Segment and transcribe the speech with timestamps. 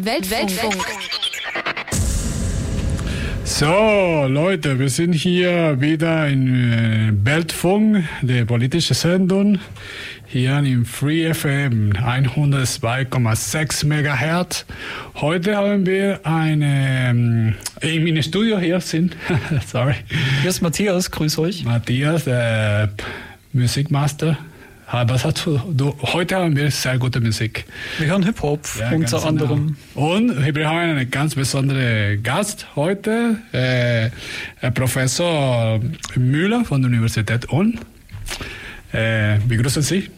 [0.00, 0.74] Weltfunk.
[3.44, 9.58] So, Leute, wir sind hier wieder in äh, Weltfunk, der politische Sendung,
[10.26, 14.64] hier im Free FM 102,6 MHz.
[15.16, 19.16] Heute haben wir eine, ähm, in meinem Studio hier sind,
[19.66, 19.94] sorry,
[20.42, 21.64] Hier ist Matthias, grüß euch.
[21.64, 22.90] Matthias, der
[23.52, 24.38] Musikmaster.
[24.90, 27.66] Was hast du, du, heute haben wir sehr gute Musik.
[27.98, 29.76] Wir hören Hip-Hop Ja, unter ganz anderem.
[29.94, 30.16] Genau.
[30.16, 35.78] Und wir haben einen ganz besonderen Gast heute, äh, Professor
[36.16, 37.78] Müller von der Universität Ulm.
[38.92, 40.08] Äh, begrüßen Sie.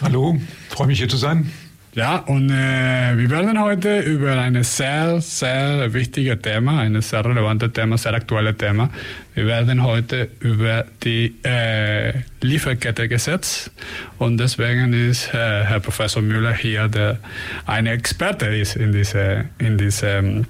[0.00, 1.52] Hallo, freue mich hier zu sein.
[1.92, 7.72] Ja, und äh, wir werden heute über ein sehr, sehr wichtiges Thema, ein sehr relevantes
[7.72, 8.90] Thema, sehr aktuelles Thema.
[9.34, 13.72] Wir werden heute über die äh, Lieferkettengesetz
[14.18, 17.18] und deswegen ist äh, Herr Professor Müller hier, der
[17.66, 20.46] eine Experte ist in, diese, in, diesem,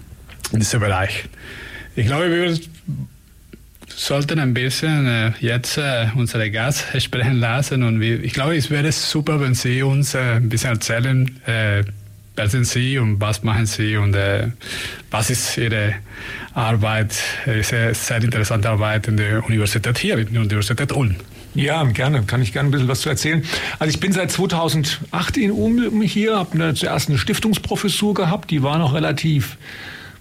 [0.53, 1.25] in diesem Bereich.
[1.97, 2.59] Ich glaube, wir
[4.01, 8.71] sollten ein bisschen äh, jetzt äh, unsere Gast sprechen lassen und wir, ich glaube, es
[8.71, 11.85] wäre super, wenn Sie uns äh, ein bisschen erzählen, äh,
[12.35, 14.49] wer sind Sie und was machen Sie und äh,
[15.11, 15.97] was ist Ihre
[16.55, 17.15] Arbeit,
[17.47, 21.17] diese sehr interessante Arbeit in der Universität hier, in der Universität Ulm.
[21.55, 23.45] Ja, gerne, kann ich gerne ein bisschen was zu erzählen.
[23.79, 28.79] Also ich bin seit 2008 in Ulm hier, habe zuerst eine Stiftungsprofessur gehabt, die war
[28.79, 29.59] noch relativ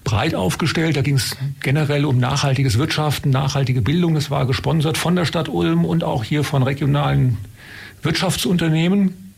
[0.03, 0.97] breit aufgestellt.
[0.97, 4.15] Da ging es generell um nachhaltiges Wirtschaften, nachhaltige Bildung.
[4.15, 7.37] Das war gesponsert von der Stadt Ulm und auch hier von regionalen
[8.01, 9.33] Wirtschaftsunternehmen.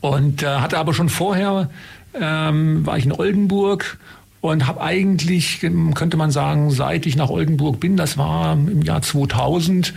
[0.00, 1.70] Und äh, hatte aber schon vorher,
[2.14, 3.98] ähm, war ich in Oldenburg
[4.40, 8.82] und habe eigentlich, ähm, könnte man sagen, seit ich nach Oldenburg bin, das war im
[8.82, 9.92] Jahr 2000,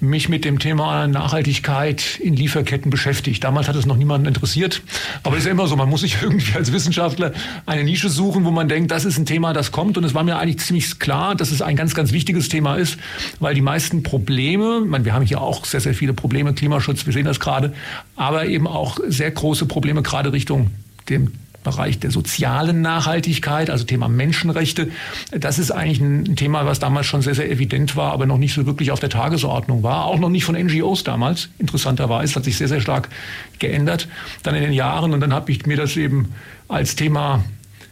[0.00, 3.42] mich mit dem Thema Nachhaltigkeit in Lieferketten beschäftigt.
[3.42, 4.82] Damals hat es noch niemanden interessiert,
[5.22, 7.32] aber es ist ja immer so, man muss sich irgendwie als Wissenschaftler
[7.64, 9.96] eine Nische suchen, wo man denkt, das ist ein Thema, das kommt.
[9.96, 12.98] Und es war mir eigentlich ziemlich klar, dass es ein ganz, ganz wichtiges Thema ist,
[13.40, 17.12] weil die meisten Probleme, meine, wir haben hier auch sehr, sehr viele Probleme, Klimaschutz, wir
[17.14, 17.72] sehen das gerade,
[18.14, 20.70] aber eben auch sehr große Probleme gerade Richtung
[21.08, 21.32] dem
[21.66, 24.88] Bereich der sozialen Nachhaltigkeit, also Thema Menschenrechte.
[25.32, 28.54] Das ist eigentlich ein Thema, was damals schon sehr, sehr evident war, aber noch nicht
[28.54, 30.04] so wirklich auf der Tagesordnung war.
[30.04, 33.08] Auch noch nicht von NGOs damals, interessanterweise, hat sich sehr, sehr stark
[33.58, 34.06] geändert
[34.44, 35.12] dann in den Jahren.
[35.12, 36.32] Und dann habe ich mir das eben
[36.68, 37.42] als Thema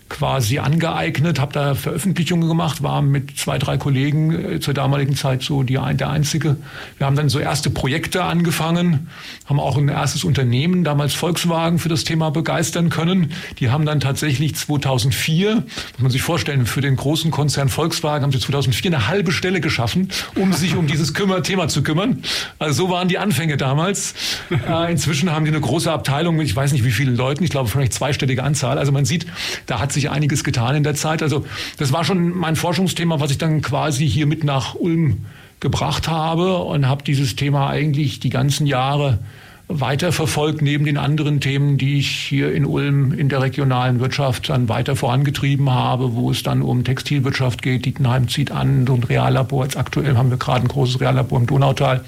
[0.08, 5.42] quasi angeeignet, habe da Veröffentlichungen gemacht, war mit zwei, drei Kollegen äh, zur damaligen Zeit
[5.42, 6.56] so die, der Einzige.
[6.98, 9.08] Wir haben dann so erste Projekte angefangen,
[9.46, 13.32] haben auch ein erstes Unternehmen, damals Volkswagen, für das Thema begeistern können.
[13.58, 15.64] Die haben dann tatsächlich 2004, muss
[15.98, 20.10] man sich vorstellen, für den großen Konzern Volkswagen haben sie 2004 eine halbe Stelle geschaffen,
[20.36, 22.22] um sich um dieses Thema zu kümmern.
[22.58, 24.14] Also so waren die Anfänge damals.
[24.50, 27.50] Äh, inzwischen haben die eine große Abteilung mit, ich weiß nicht wie vielen Leuten, ich
[27.50, 28.78] glaube vielleicht zweistellige Anzahl.
[28.78, 29.26] Also man sieht,
[29.66, 31.22] da hat sich einiges getan in der Zeit.
[31.22, 31.44] Also
[31.78, 35.26] das war schon mein Forschungsthema, was ich dann quasi hier mit nach Ulm
[35.60, 39.18] gebracht habe und habe dieses Thema eigentlich die ganzen Jahre
[39.66, 44.68] weiterverfolgt, neben den anderen Themen, die ich hier in Ulm in der regionalen Wirtschaft dann
[44.68, 47.86] weiter vorangetrieben habe, wo es dann um Textilwirtschaft geht.
[47.86, 49.64] Dietenheim zieht an und Reallabor.
[49.64, 52.04] Jetzt aktuell haben wir gerade ein großes Reallabor im Donautal,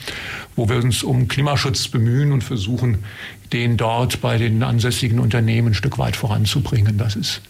[0.54, 2.98] wo wir uns um Klimaschutz bemühen und versuchen,
[3.52, 6.98] den dort bei den ansässigen Unternehmen ein Stück weit voranzubringen.
[6.98, 7.40] Das ist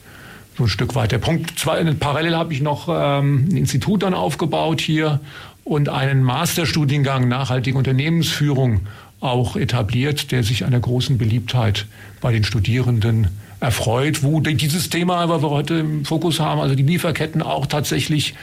[0.56, 1.58] so ein Stück weit der Punkt.
[1.58, 5.20] Zwei, parallel habe ich noch ähm, ein Institut dann aufgebaut hier
[5.64, 8.80] und einen Masterstudiengang nachhaltige Unternehmensführung
[9.20, 11.86] auch etabliert, der sich einer großen Beliebtheit
[12.20, 13.28] bei den Studierenden
[13.58, 18.34] erfreut, wo dieses Thema, was wir heute im Fokus haben, also die Lieferketten auch tatsächlich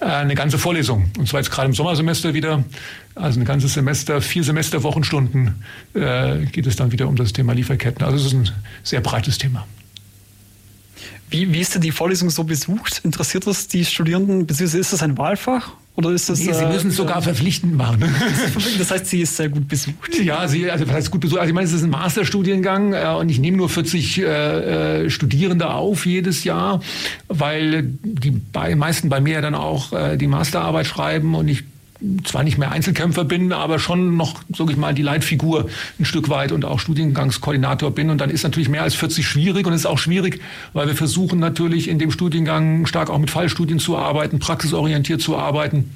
[0.00, 2.64] äh, eine ganze Vorlesung, und zwar jetzt gerade im Sommersemester wieder,
[3.14, 5.62] also ein ganzes Semester, vier Semester Wochenstunden,
[5.94, 8.04] äh, geht es dann wieder um das Thema Lieferketten.
[8.04, 8.50] Also es ist ein
[8.82, 9.66] sehr breites Thema.
[11.30, 13.00] Wie, wie ist denn die Vorlesung so besucht?
[13.04, 14.46] Interessiert das die Studierenden?
[14.46, 15.72] Beziehungsweise ist das ein Wahlfach?
[15.96, 18.02] Oder ist das, Nee, Sie müssen es sogar verpflichtend machen.
[18.78, 20.18] Das heißt, sie ist sehr gut besucht.
[20.20, 21.38] Ja, sie, also heißt gut besucht?
[21.38, 24.24] Also ich meine, es ist ein Masterstudiengang äh, und ich nehme nur 40 äh,
[25.04, 26.80] äh, Studierende auf jedes Jahr,
[27.28, 31.62] weil die bei, meisten bei mir ja dann auch äh, die Masterarbeit schreiben und ich
[32.24, 35.68] zwar nicht mehr Einzelkämpfer bin, aber schon noch, sage ich mal, die Leitfigur
[35.98, 38.10] ein Stück weit und auch Studiengangskoordinator bin.
[38.10, 40.40] Und dann ist natürlich mehr als 40 schwierig und es ist auch schwierig,
[40.72, 45.36] weil wir versuchen natürlich in dem Studiengang stark auch mit Fallstudien zu arbeiten, praxisorientiert zu
[45.36, 45.90] arbeiten.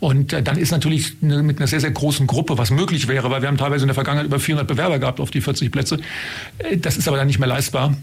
[0.00, 3.40] Und äh, dann ist natürlich mit einer sehr, sehr großen Gruppe, was möglich wäre, weil
[3.40, 5.98] wir haben teilweise in der Vergangenheit über 400 Bewerber gehabt auf die 40 Plätze.
[6.58, 7.94] Äh, das ist aber dann nicht mehr leistbar.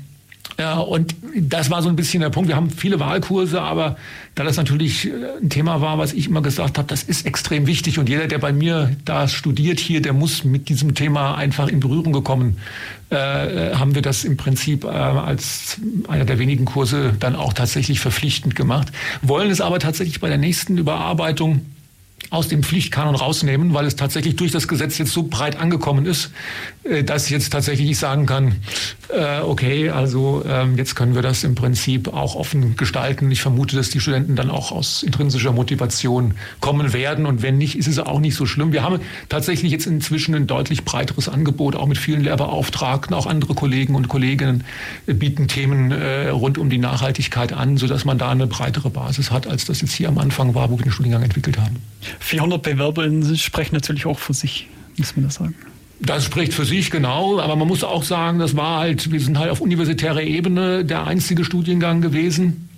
[0.59, 2.47] Ja, und das war so ein bisschen der Punkt.
[2.47, 3.97] Wir haben viele Wahlkurse, aber
[4.35, 5.11] da das natürlich äh,
[5.41, 7.97] ein Thema war, was ich immer gesagt habe, das ist extrem wichtig.
[7.97, 11.79] Und jeder, der bei mir da studiert hier, der muss mit diesem Thema einfach in
[11.79, 12.57] Berührung gekommen.
[13.11, 17.53] Äh, äh haben wir das im Prinzip äh, als einer der wenigen Kurse dann auch
[17.53, 18.89] tatsächlich verpflichtend gemacht.
[19.21, 21.61] Wollen es aber tatsächlich bei der nächsten Überarbeitung
[22.33, 26.31] aus dem Pflichtkanon rausnehmen, weil es tatsächlich durch das Gesetz jetzt so breit angekommen ist,
[26.83, 28.55] äh, dass jetzt tatsächlich ich sagen kann,
[29.09, 33.29] äh, okay, also ähm, jetzt können wir das im Prinzip auch offen gestalten.
[33.29, 37.77] Ich vermute, dass die Studenten dann auch aus intrinsischer Motivation kommen werden und wenn nicht,
[37.77, 38.73] ist es auch nicht so schlimm.
[38.73, 38.99] Wir haben
[39.29, 44.07] tatsächlich jetzt inzwischen ein deutlich breiteres Angebot, auch mit vielen Lehrbeauftragten, auch andere Kollegen und
[44.07, 44.63] Kolleginnen
[45.05, 49.45] bieten Themen äh, rund um die Nachhaltigkeit an, sodass man da eine breitere Basis hat,
[49.45, 51.77] als das jetzt hier am Anfang war, wo wir den Studiengang entwickelt haben.
[52.23, 54.67] 400 BewerberInnen sprechen natürlich auch für sich,
[54.97, 55.55] muss man das sagen.
[55.99, 57.39] Das spricht für sich, genau.
[57.39, 61.05] Aber man muss auch sagen, das war halt, wir sind halt auf universitärer Ebene der
[61.05, 62.69] einzige Studiengang gewesen,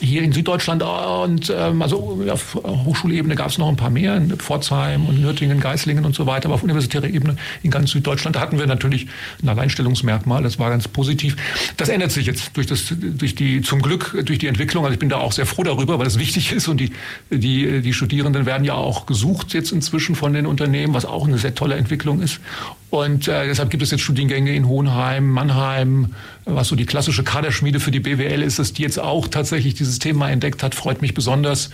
[0.00, 4.36] hier in Süddeutschland und ähm, also auf Hochschulebene gab es noch ein paar mehr, in
[4.36, 8.40] Pforzheim und Nürtingen, Geislingen und so weiter, aber auf universitärer Ebene in ganz Süddeutschland, da
[8.40, 9.06] hatten wir natürlich
[9.42, 11.36] ein Alleinstellungsmerkmal, das war ganz positiv.
[11.76, 14.98] Das ändert sich jetzt durch das, durch die, zum Glück durch die Entwicklung, also ich
[15.00, 16.92] bin da auch sehr froh darüber, weil das wichtig ist und die,
[17.30, 21.38] die, die Studierenden werden ja auch gesucht jetzt inzwischen von den Unternehmen, was auch eine
[21.38, 22.40] sehr tolle Entwicklung ist.
[22.90, 26.14] Und äh, deshalb gibt es jetzt Studiengänge in Hohenheim, Mannheim,
[26.46, 29.98] was so die klassische Kaderschmiede für die BWL ist, dass die jetzt auch tatsächlich dieses
[29.98, 31.68] Thema entdeckt hat, freut mich besonders.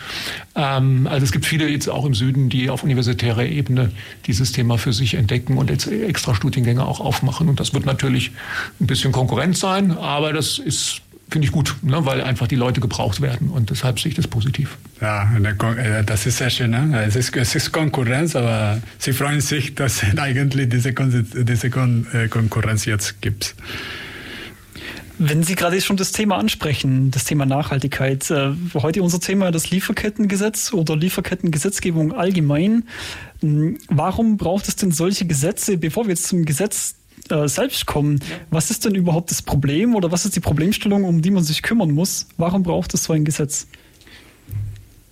[0.57, 3.93] Ähm, also es gibt viele jetzt auch im Süden, die auf universitärer Ebene
[4.27, 7.49] dieses Thema für sich entdecken und jetzt extra Studiengänge auch aufmachen.
[7.49, 8.33] Und das wird natürlich
[8.81, 11.01] ein bisschen Konkurrenz sein, aber das ist
[11.31, 14.29] finde ich gut, ne, weil einfach die Leute gebraucht werden und deshalb sehe ich das
[14.29, 14.77] positiv.
[15.01, 16.71] Ja, äh, das ist sehr schön.
[16.71, 17.05] Ne?
[17.07, 22.29] Es, ist, es ist Konkurrenz, aber Sie freuen sich, dass es eigentlich diese, diese äh,
[22.29, 23.55] Konkurrenz jetzt gibt.
[25.19, 29.71] Wenn Sie gerade schon das Thema ansprechen, das Thema Nachhaltigkeit, äh, heute unser Thema das
[29.71, 32.85] Lieferkettengesetz oder Lieferkettengesetzgebung allgemein.
[33.41, 36.97] Hm, warum braucht es denn solche Gesetze, bevor wir jetzt zum Gesetz
[37.31, 38.21] äh, selbst kommen.
[38.51, 41.63] Was ist denn überhaupt das Problem oder was ist die Problemstellung, um die man sich
[41.63, 42.27] kümmern muss?
[42.37, 43.67] Warum braucht es so ein Gesetz?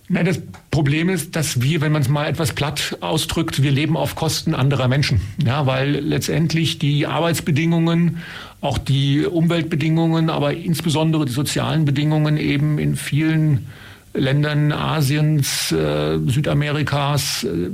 [0.09, 0.39] Ja, das
[0.69, 4.53] Problem ist, dass wir, wenn man es mal etwas platt ausdrückt, wir leben auf Kosten
[4.53, 5.21] anderer Menschen.
[5.43, 8.17] Ja, weil letztendlich die Arbeitsbedingungen,
[8.61, 13.67] auch die Umweltbedingungen, aber insbesondere die sozialen Bedingungen eben in vielen
[14.13, 17.69] Ländern Asiens, äh, Südamerikas, äh,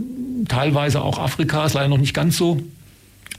[0.47, 2.61] teilweise auch Afrikas, leider noch nicht ganz so,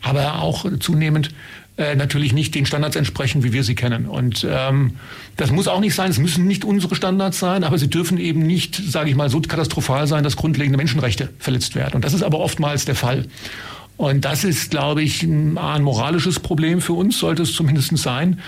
[0.02, 1.30] aber auch zunehmend
[1.76, 4.06] äh, natürlich nicht den Standards entsprechen, wie wir sie kennen.
[4.06, 4.96] Und ähm,
[5.36, 6.10] das muss auch nicht sein.
[6.10, 9.40] Es müssen nicht unsere Standards sein, aber sie dürfen eben nicht, sage ich mal, so
[9.40, 11.94] katastrophal sein, dass grundlegende Menschenrechte verletzt werden.
[11.94, 13.24] Und das ist aber oftmals der Fall.
[13.96, 18.40] Und das ist, glaube ich, ein, ein moralisches Problem für uns, sollte es zumindest sein.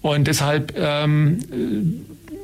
[0.00, 1.40] Und deshalb ähm,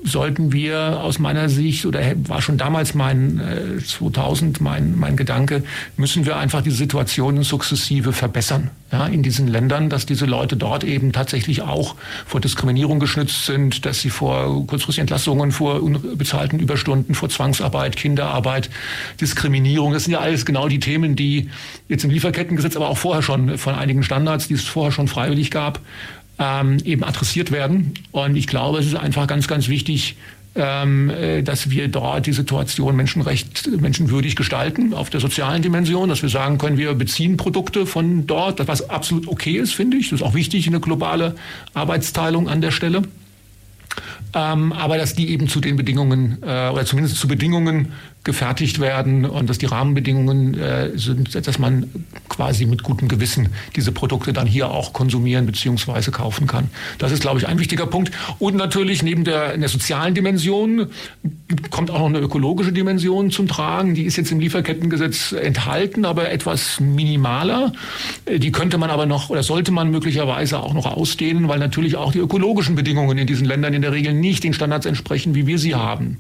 [0.05, 5.65] sollten wir aus meiner Sicht, oder war schon damals mein äh, 2000 mein, mein Gedanke,
[5.97, 10.85] müssen wir einfach die Situation sukzessive verbessern ja, in diesen Ländern, dass diese Leute dort
[10.85, 11.97] eben tatsächlich auch
[12.27, 18.69] vor Diskriminierung geschützt sind, dass sie vor kurzfristigen Entlassungen, vor unbezahlten Überstunden, vor Zwangsarbeit, Kinderarbeit,
[19.21, 21.49] Diskriminierung, das sind ja alles genau die Themen, die
[21.89, 25.51] jetzt im Lieferkettengesetz, aber auch vorher schon von einigen Standards, die es vorher schon freiwillig
[25.51, 25.81] gab,
[26.39, 27.95] ähm, eben adressiert werden.
[28.13, 30.17] Und ich glaube, es ist einfach ganz, ganz wichtig,
[30.57, 36.23] ähm, äh, dass wir dort die Situation menschenrecht, menschenwürdig gestalten auf der sozialen Dimension, dass
[36.23, 40.11] wir sagen können, wir beziehen Produkte von dort, was absolut okay ist, finde ich.
[40.11, 41.35] Das ist auch wichtig, eine globale
[41.75, 43.03] Arbeitsteilung an der Stelle.
[44.32, 47.93] Ähm, aber dass die eben zu den Bedingungen äh, oder zumindest zu Bedingungen
[48.25, 51.91] gefertigt werden und dass die Rahmenbedingungen äh, sind, dass man
[52.29, 56.11] quasi mit gutem Gewissen diese Produkte dann hier auch konsumieren bzw.
[56.11, 56.71] kaufen kann.
[56.99, 58.13] Das ist, glaube ich, ein wichtiger Punkt.
[58.39, 60.87] Und natürlich neben der, der sozialen Dimension
[61.71, 63.95] kommt auch noch eine ökologische Dimension zum Tragen.
[63.95, 67.73] Die ist jetzt im Lieferkettengesetz enthalten, aber etwas minimaler.
[68.27, 72.13] Die könnte man aber noch oder sollte man möglicherweise auch noch ausdehnen, weil natürlich auch
[72.13, 75.59] die ökologischen Bedingungen in diesen Ländern in der Regel nicht den Standards entsprechen, wie wir
[75.59, 76.19] sie haben.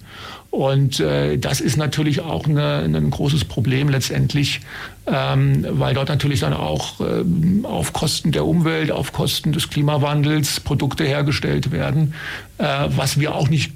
[0.54, 4.60] Und äh, das ist natürlich auch eine, ein großes Problem letztendlich,
[5.04, 10.60] ähm, weil dort natürlich dann auch ähm, auf Kosten der Umwelt, auf Kosten des Klimawandels
[10.60, 12.14] Produkte hergestellt werden,
[12.58, 13.72] äh, was wir auch nicht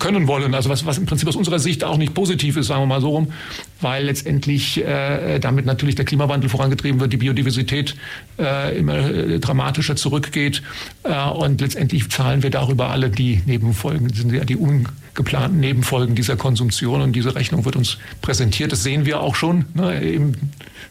[0.00, 2.82] können wollen, also was, was im Prinzip aus unserer Sicht auch nicht positiv ist, sagen
[2.82, 3.32] wir mal so rum.
[3.80, 7.94] Weil letztendlich äh, damit natürlich der Klimawandel vorangetrieben wird, die Biodiversität
[8.38, 10.62] äh, immer äh, dramatischer zurückgeht.
[11.04, 16.36] Äh, und letztendlich zahlen wir darüber alle die Nebenfolgen, sind ja die ungeplanten Nebenfolgen dieser
[16.36, 18.72] Konsumtion und diese Rechnung wird uns präsentiert.
[18.72, 20.32] Das sehen wir auch schon ne, im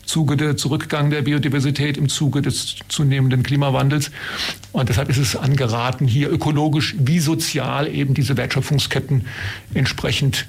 [0.05, 4.11] Zuge der Zurückgang der Biodiversität, im Zuge des zunehmenden Klimawandels.
[4.71, 9.25] Und deshalb ist es angeraten, hier ökologisch wie sozial eben diese Wertschöpfungsketten
[9.73, 10.45] entsprechend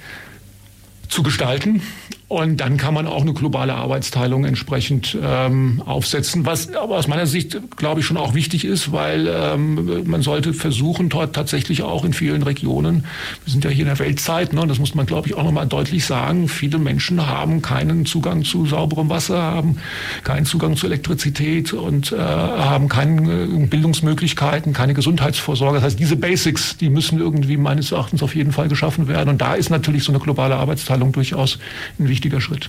[1.08, 1.82] zu gestalten
[2.28, 7.26] und dann kann man auch eine globale Arbeitsteilung entsprechend ähm, aufsetzen, was aber aus meiner
[7.26, 12.04] Sicht, glaube ich, schon auch wichtig ist, weil ähm, man sollte versuchen, dort tatsächlich auch
[12.04, 13.06] in vielen Regionen,
[13.46, 15.66] wir sind ja hier in der Weltzeit, ne, das muss man, glaube ich, auch nochmal
[15.66, 19.78] deutlich sagen, viele Menschen haben keinen Zugang zu sauberem Wasser, haben
[20.22, 25.76] keinen Zugang zu Elektrizität und äh, haben keine äh, Bildungsmöglichkeiten, keine Gesundheitsvorsorge.
[25.76, 29.30] Das heißt, diese Basics, die müssen irgendwie meines Erachtens auf jeden Fall geschaffen werden.
[29.30, 31.58] Und da ist natürlich so eine globale Arbeitsteilung durchaus
[31.98, 32.68] ein wichtiger wichtiger Schritt.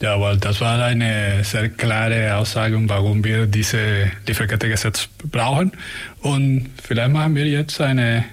[0.00, 5.72] Ja, weil das war eine sehr klare Aussage, warum wir diese Lieferkettengesetz brauchen.
[6.20, 8.24] Und vielleicht machen wir jetzt eine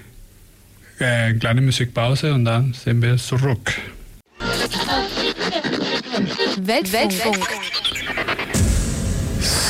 [0.98, 3.72] äh, kleine Musikpause und dann sind wir zurück.
[6.62, 7.48] Weltfunk.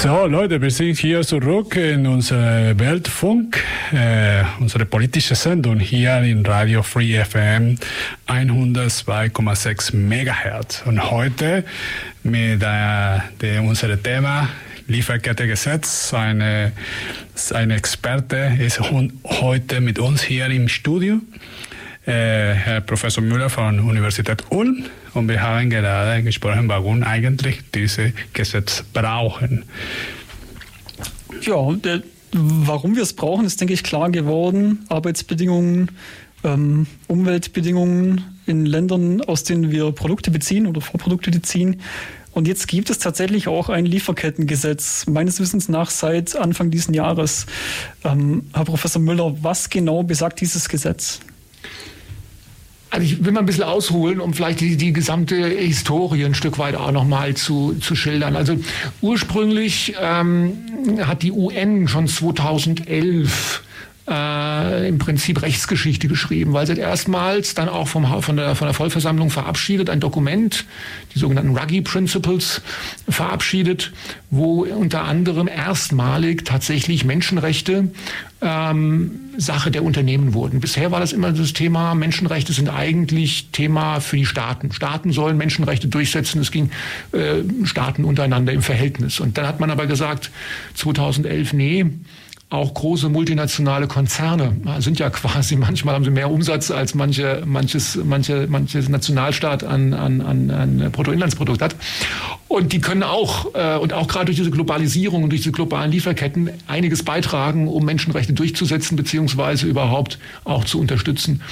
[0.03, 6.47] So, Leute, wir sind hier zurück in unserer Weltfunk, äh, unsere politische Sendung hier in
[6.47, 7.77] Radio Free FM
[8.27, 10.85] 102,6 Megahertz.
[10.87, 11.65] Und heute
[12.23, 14.49] mit äh, unserem Thema
[14.89, 16.15] Lieferkettengesetz.
[16.15, 16.73] Eine,
[17.53, 21.21] eine Experte ist heute mit uns hier im Studio.
[22.07, 24.83] Äh, Herr Professor Müller von Universität Ulm
[25.15, 29.65] und wir haben gerade gesprochen, warum eigentlich diese Gesetze brauchen.
[31.43, 32.03] Ja, der,
[32.33, 34.85] warum wir es brauchen, ist, denke ich, klar geworden.
[34.89, 35.91] Arbeitsbedingungen,
[36.45, 41.81] ähm, Umweltbedingungen in Ländern, aus denen wir Produkte beziehen oder Vorprodukte beziehen.
[42.33, 47.47] Und jetzt gibt es tatsächlich auch ein Lieferkettengesetz, meines Wissens nach seit Anfang dieses Jahres.
[48.05, 51.21] Ähm, Herr Professor Müller, was genau besagt dieses Gesetz?
[52.91, 56.59] Also ich will mal ein bisschen ausholen, um vielleicht die, die gesamte Historie ein Stück
[56.59, 58.35] weit auch nochmal zu, zu schildern.
[58.35, 58.57] Also
[59.01, 60.59] ursprünglich ähm,
[61.03, 63.63] hat die UN schon 2011
[64.11, 68.75] äh, im Prinzip Rechtsgeschichte geschrieben, weil sie erstmals dann auch vom, von, der, von der
[68.75, 70.65] Vollversammlung verabschiedet, ein Dokument,
[71.15, 72.61] die sogenannten Ruggie Principles,
[73.09, 73.93] verabschiedet,
[74.31, 77.93] wo unter anderem erstmalig tatsächlich Menschenrechte
[78.43, 80.61] ähm, Sache der Unternehmen wurden.
[80.61, 84.73] Bisher war das immer das Thema, Menschenrechte sind eigentlich Thema für die Staaten.
[84.73, 86.41] Staaten sollen Menschenrechte durchsetzen.
[86.41, 86.71] Es ging
[87.13, 89.21] äh, Staaten untereinander im Verhältnis.
[89.21, 90.31] Und dann hat man aber gesagt,
[90.75, 91.87] 2011, nee,
[92.51, 97.99] auch große multinationale Konzerne sind ja quasi, manchmal haben sie mehr Umsatz als manche, manches,
[98.05, 101.77] manche, manches Nationalstaat an, an, an, an Bruttoinlandsprodukt hat.
[102.49, 105.93] Und die können auch, äh, und auch gerade durch diese Globalisierung und durch diese globalen
[105.93, 111.43] Lieferketten einiges beitragen, um Menschenrechte durchzusetzen, beziehungsweise überhaupt auch zu unterstützen.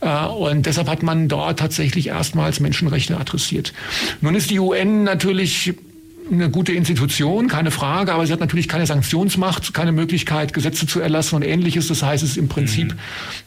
[0.00, 3.74] Äh, und deshalb hat man dort tatsächlich erstmals Menschenrechte adressiert.
[4.22, 5.74] Nun ist die UN natürlich
[6.30, 11.00] eine gute Institution, keine Frage, aber sie hat natürlich keine Sanktionsmacht, keine Möglichkeit, Gesetze zu
[11.00, 11.88] erlassen und ähnliches.
[11.88, 12.98] Das heißt, es ist im Prinzip mhm.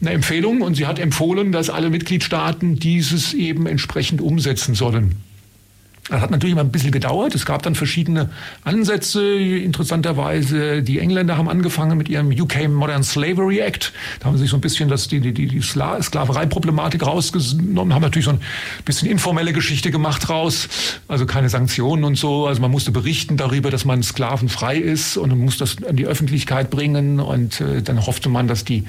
[0.06, 5.16] eine Empfehlung und sie hat empfohlen, dass alle Mitgliedstaaten dieses eben entsprechend umsetzen sollen.
[6.10, 7.36] Das hat natürlich immer ein bisschen gedauert.
[7.36, 8.30] Es gab dann verschiedene
[8.64, 9.22] Ansätze.
[9.22, 13.92] Interessanterweise, die Engländer haben angefangen mit ihrem UK Modern Slavery Act.
[14.18, 18.24] Da haben sie sich so ein bisschen das, die, die, die Sklaverei-Problematik rausgenommen, haben natürlich
[18.24, 18.40] so ein
[18.84, 20.68] bisschen informelle Geschichte gemacht raus.
[21.06, 22.48] Also keine Sanktionen und so.
[22.48, 26.06] Also man musste berichten darüber, dass man sklavenfrei ist und man muss das an die
[26.06, 27.20] Öffentlichkeit bringen.
[27.20, 28.82] Und äh, dann hoffte man, dass die,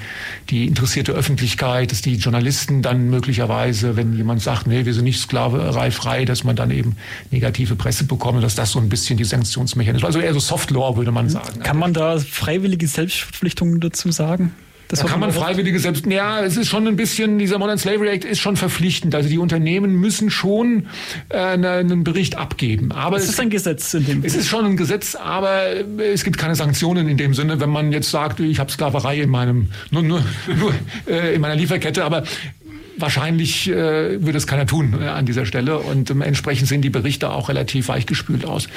[0.50, 5.20] die interessierte Öffentlichkeit, dass die Journalisten dann möglicherweise, wenn jemand sagt, nee, wir sind nicht
[5.20, 6.96] sklavereifrei, dass man dann eben
[7.30, 10.96] negative Presse bekommen, dass das so ein bisschen die Sanktionsmechanismus, also eher so Soft Law
[10.96, 11.60] würde man sagen.
[11.60, 14.52] Kann man da freiwillige Selbstverpflichtungen dazu sagen?
[14.92, 16.04] Das da kann man freiwillige selbst.
[16.04, 19.14] Ja, es ist schon ein bisschen, dieser Modern Slavery Act ist schon verpflichtend.
[19.14, 20.88] Also die Unternehmen müssen schon
[21.30, 22.92] äh, einen Bericht abgeben.
[22.92, 25.62] Aber es ist ein Gesetz in dem Es ist schon ein Gesetz, aber
[25.98, 29.30] es gibt keine Sanktionen in dem Sinne, wenn man jetzt sagt, ich habe Sklaverei in
[29.30, 30.22] meinem nur, nur,
[30.58, 30.74] nur
[31.08, 32.24] äh, in meiner Lieferkette, aber
[32.96, 36.90] Wahrscheinlich äh, würde es keiner tun äh, an dieser Stelle und ähm, entsprechend sehen die
[36.90, 38.68] Berichte auch relativ weichgespült aus.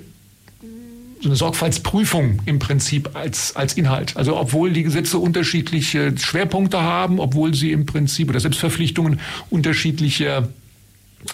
[1.21, 4.17] so eine Sorgfaltsprüfung im Prinzip als, als Inhalt.
[4.17, 9.19] Also obwohl die Gesetze unterschiedliche Schwerpunkte haben, obwohl sie im Prinzip oder Selbstverpflichtungen
[9.49, 10.49] unterschiedliche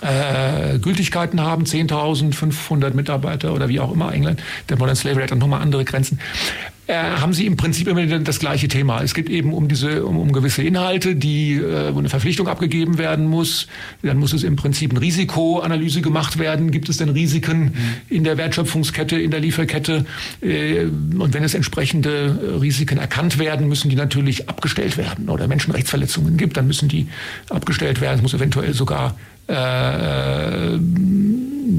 [0.01, 5.39] äh, Gültigkeiten haben, 10.500 Mitarbeiter oder wie auch immer, England, der Modern Slavery hat dann
[5.39, 6.19] nochmal andere Grenzen,
[6.91, 9.01] äh, haben sie im Prinzip immer das gleiche Thema.
[9.01, 12.97] Es geht eben um diese, um, um gewisse Inhalte, die, äh, wo eine Verpflichtung abgegeben
[12.97, 13.67] werden muss.
[14.01, 16.69] Dann muss es im Prinzip eine Risikoanalyse gemacht werden.
[16.69, 17.73] Gibt es denn Risiken mhm.
[18.09, 20.05] in der Wertschöpfungskette, in der Lieferkette?
[20.41, 25.29] Äh, und wenn es entsprechende Risiken erkannt werden, müssen die natürlich abgestellt werden.
[25.29, 27.07] Oder Menschenrechtsverletzungen gibt, dann müssen die
[27.49, 28.17] abgestellt werden.
[28.17, 29.15] Es muss eventuell sogar
[29.51, 30.79] äh,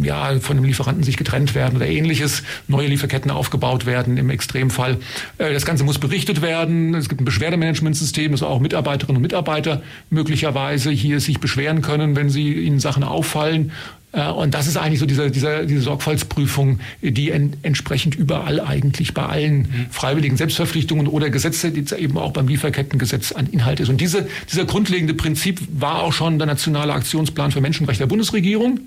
[0.02, 4.98] ja, von dem Lieferanten sich getrennt werden oder ähnliches, neue Lieferketten aufgebaut werden im Extremfall.
[5.38, 6.94] Äh, das Ganze muss berichtet werden.
[6.94, 12.30] Es gibt ein Beschwerdemanagementsystem, dass auch Mitarbeiterinnen und Mitarbeiter möglicherweise hier sich beschweren können, wenn
[12.30, 17.30] sie ihnen Sachen auffallen äh, und das ist eigentlich so diese, diese, diese Sorgfaltsprüfung, die
[17.30, 19.86] en, entsprechend überall eigentlich bei allen mhm.
[19.90, 23.88] freiwilligen Selbstverpflichtungen oder Gesetze, die eben auch beim Lieferkettengesetz an Inhalt ist.
[23.88, 28.80] Und diese, dieser grundlegende Prinzip war auch schon der nationale Aktionsplan für Menschenrechte der Bundesregierung.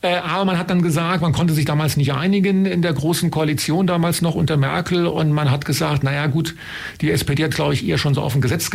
[0.00, 3.30] Äh, aber man hat dann gesagt, man konnte sich damals nicht einigen in der großen
[3.30, 6.54] Koalition damals noch unter Merkel und man hat gesagt, naja gut,
[7.02, 8.70] die SPD hat, glaube ich, eher schon so auf ein Gesetz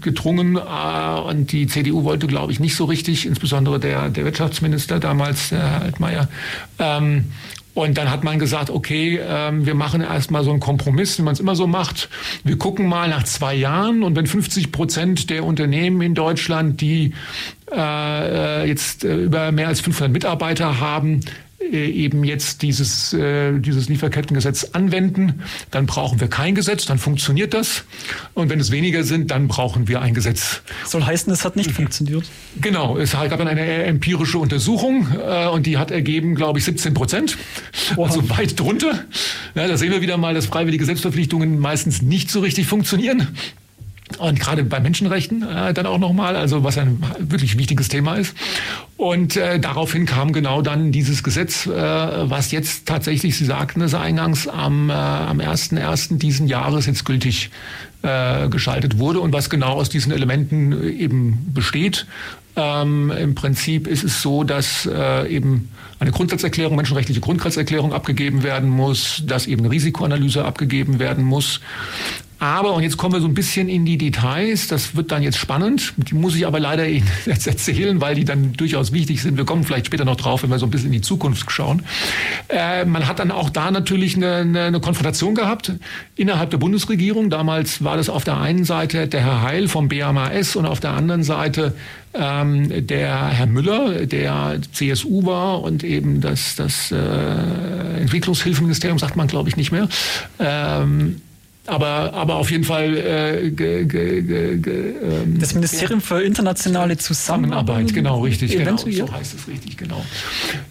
[0.00, 5.00] gedrungen äh, und die CDU wollte, glaube ich, nicht so richtig, insbesondere der, der Wirtschaftsminister
[5.00, 6.28] damals, Herr Altmaier.
[6.78, 7.26] Ähm,
[7.72, 11.34] und dann hat man gesagt, okay, ähm, wir machen erstmal so einen Kompromiss, wie man
[11.34, 12.08] es immer so macht.
[12.42, 17.14] Wir gucken mal nach zwei Jahren und wenn 50 Prozent der Unternehmen in Deutschland, die
[17.72, 23.88] äh, jetzt äh, über mehr als 500 Mitarbeiter haben, äh, eben jetzt dieses, äh, dieses
[23.88, 27.84] Lieferkettengesetz anwenden, dann brauchen wir kein Gesetz, dann funktioniert das.
[28.34, 30.62] Und wenn es weniger sind, dann brauchen wir ein Gesetz.
[30.86, 32.24] Soll heißen, es hat nicht funktioniert.
[32.60, 36.94] Genau, es gab dann eine empirische Untersuchung äh, und die hat ergeben, glaube ich, 17
[36.94, 37.38] Prozent.
[37.96, 39.04] Also weit drunter.
[39.54, 43.28] Ja, da sehen wir wieder mal, dass freiwillige Selbstverpflichtungen meistens nicht so richtig funktionieren.
[44.18, 48.34] Und gerade bei Menschenrechten äh, dann auch nochmal, also was ein wirklich wichtiges Thema ist.
[48.96, 53.94] Und äh, daraufhin kam genau dann dieses Gesetz, äh, was jetzt tatsächlich, Sie sagten es
[53.94, 56.18] eingangs, am, äh, am 1.1.
[56.18, 57.50] diesen Jahres jetzt gültig
[58.02, 62.06] äh, geschaltet wurde und was genau aus diesen Elementen äh, eben besteht.
[62.56, 68.68] Ähm, Im Prinzip ist es so, dass äh, eben eine Grundsatzerklärung, menschenrechtliche Grundsatzerklärung abgegeben werden
[68.70, 71.60] muss, dass eben eine Risikoanalyse abgegeben werden muss,
[72.40, 75.36] aber, und jetzt kommen wir so ein bisschen in die Details, das wird dann jetzt
[75.36, 75.92] spannend.
[75.98, 79.36] Die muss ich aber leider Ihnen jetzt erzählen, weil die dann durchaus wichtig sind.
[79.36, 81.82] Wir kommen vielleicht später noch drauf, wenn wir so ein bisschen in die Zukunft schauen.
[82.48, 85.72] Äh, man hat dann auch da natürlich eine, eine, eine Konfrontation gehabt
[86.16, 87.28] innerhalb der Bundesregierung.
[87.28, 90.92] Damals war das auf der einen Seite der Herr Heil vom BAMAS und auf der
[90.92, 91.74] anderen Seite
[92.14, 99.26] ähm, der Herr Müller, der CSU war und eben das, das äh, Entwicklungshilfeministerium, sagt man
[99.28, 99.88] glaube ich nicht mehr.
[100.38, 101.20] Ähm,
[101.70, 107.94] aber, aber auf jeden Fall äh, ge, ge, ge, ähm, das Ministerium für internationale Zusammenarbeit,
[107.94, 110.04] genau richtig, genau, so heißt es richtig, genau.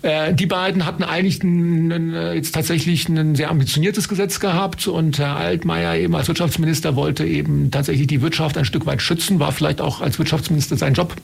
[0.02, 4.88] Äh, die beiden hatten eigentlich ein, ein, äh, jetzt tatsächlich ein sehr ambitioniertes Gesetz gehabt
[4.88, 9.40] und Herr Altmaier eben als Wirtschaftsminister wollte eben tatsächlich die Wirtschaft ein Stück weit schützen,
[9.40, 11.16] war vielleicht auch als Wirtschaftsminister sein Job.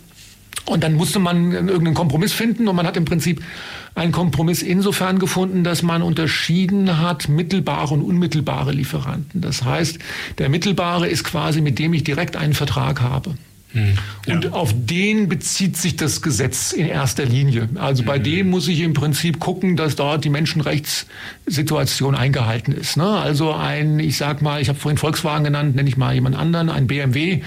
[0.65, 3.43] Und dann musste man irgendeinen Kompromiss finden und man hat im Prinzip
[3.93, 9.41] einen Kompromiss insofern gefunden, dass man unterschieden hat mittelbare und unmittelbare Lieferanten.
[9.41, 9.99] Das heißt,
[10.39, 13.35] der mittelbare ist quasi, mit dem ich direkt einen Vertrag habe.
[13.75, 13.93] Hm,
[14.25, 14.33] ja.
[14.33, 17.67] Und auf den bezieht sich das Gesetz in erster Linie.
[17.75, 18.23] Also bei mhm.
[18.23, 22.95] dem muss ich im Prinzip gucken, dass dort die Menschenrechtssituation eingehalten ist.
[22.95, 23.05] Ne?
[23.05, 26.69] Also ein, ich sag mal, ich habe vorhin Volkswagen genannt, nenne ich mal jemand anderen,
[26.69, 27.41] ein BMW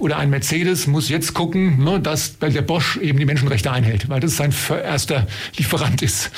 [0.00, 4.18] oder ein Mercedes muss jetzt gucken, ne, dass der Bosch eben die Menschenrechte einhält, weil
[4.18, 6.32] das sein erster Lieferant ist.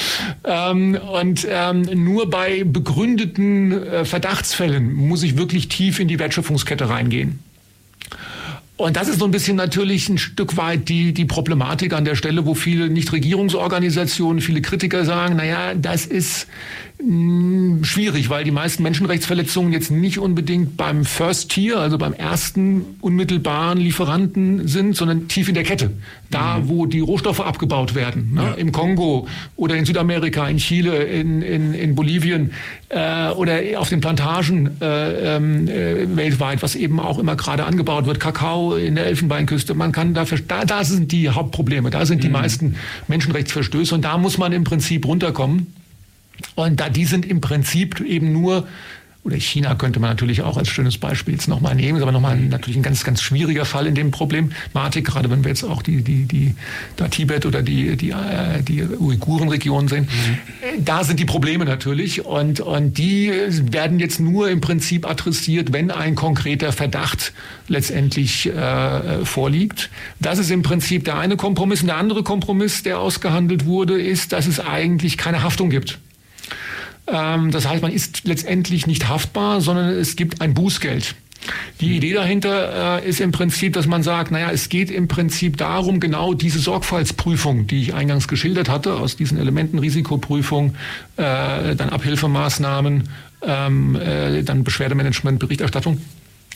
[0.44, 6.90] Ähm, und ähm, nur bei begründeten äh, Verdachtsfällen muss ich wirklich tief in die Wertschöpfungskette
[6.90, 7.38] reingehen.
[8.80, 12.14] Und das ist so ein bisschen natürlich ein Stück weit die, die Problematik an der
[12.14, 16.48] Stelle, wo viele Nichtregierungsorganisationen, viele Kritiker sagen, naja, das ist
[17.82, 23.78] schwierig, weil die meisten Menschenrechtsverletzungen jetzt nicht unbedingt beim First Tier, also beim ersten unmittelbaren
[23.78, 25.90] Lieferanten sind, sondern tief in der Kette.
[26.30, 26.68] Da, mhm.
[26.68, 28.32] wo die Rohstoffe abgebaut werden.
[28.34, 28.42] Ne?
[28.42, 28.52] Ja.
[28.52, 32.52] Im Kongo oder in Südamerika, in Chile, in, in, in Bolivien
[32.90, 38.06] äh, oder auf den Plantagen äh, ähm, äh, weltweit, was eben auch immer gerade angebaut
[38.06, 38.20] wird.
[38.20, 39.74] Kakao in der Elfenbeinküste.
[39.74, 41.90] Man kann da, da, da sind die Hauptprobleme.
[41.90, 42.34] Da sind die mhm.
[42.34, 42.76] meisten
[43.08, 45.79] Menschenrechtsverstöße und da muss man im Prinzip runterkommen.
[46.54, 48.66] Und da die sind im Prinzip eben nur
[49.22, 52.38] oder China könnte man natürlich auch als schönes Beispiel jetzt nochmal nehmen, ist aber nochmal
[52.38, 56.02] natürlich ein ganz, ganz schwieriger Fall in dem Problematik, gerade wenn wir jetzt auch die,
[56.02, 56.54] die, die,
[56.96, 60.08] da Tibet oder die, die, äh, die Uiguren-Region sehen.
[60.08, 60.84] Mhm.
[60.84, 63.30] Da sind die Probleme natürlich und, und die
[63.70, 67.34] werden jetzt nur im Prinzip adressiert, wenn ein konkreter Verdacht
[67.68, 69.90] letztendlich äh, vorliegt.
[70.18, 71.82] Das ist im Prinzip der eine Kompromiss.
[71.82, 75.98] Und der andere Kompromiss, der ausgehandelt wurde, ist, dass es eigentlich keine Haftung gibt.
[77.10, 81.14] Ähm, das heißt, man ist letztendlich nicht haftbar, sondern es gibt ein Bußgeld.
[81.80, 85.56] Die Idee dahinter äh, ist im Prinzip, dass man sagt, naja, es geht im Prinzip
[85.56, 90.74] darum, genau diese Sorgfaltsprüfung, die ich eingangs geschildert hatte, aus diesen Elementen Risikoprüfung,
[91.16, 93.08] äh, dann Abhilfemaßnahmen,
[93.42, 96.02] ähm, äh, dann Beschwerdemanagement, Berichterstattung,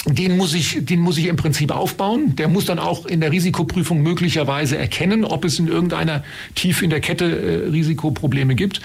[0.07, 2.37] den muss ich, den muss ich im Prinzip aufbauen.
[2.37, 6.23] Der muss dann auch in der Risikoprüfung möglicherweise erkennen, ob es in irgendeiner
[6.55, 8.83] Tiefe in der Kette äh, Risikoprobleme gibt.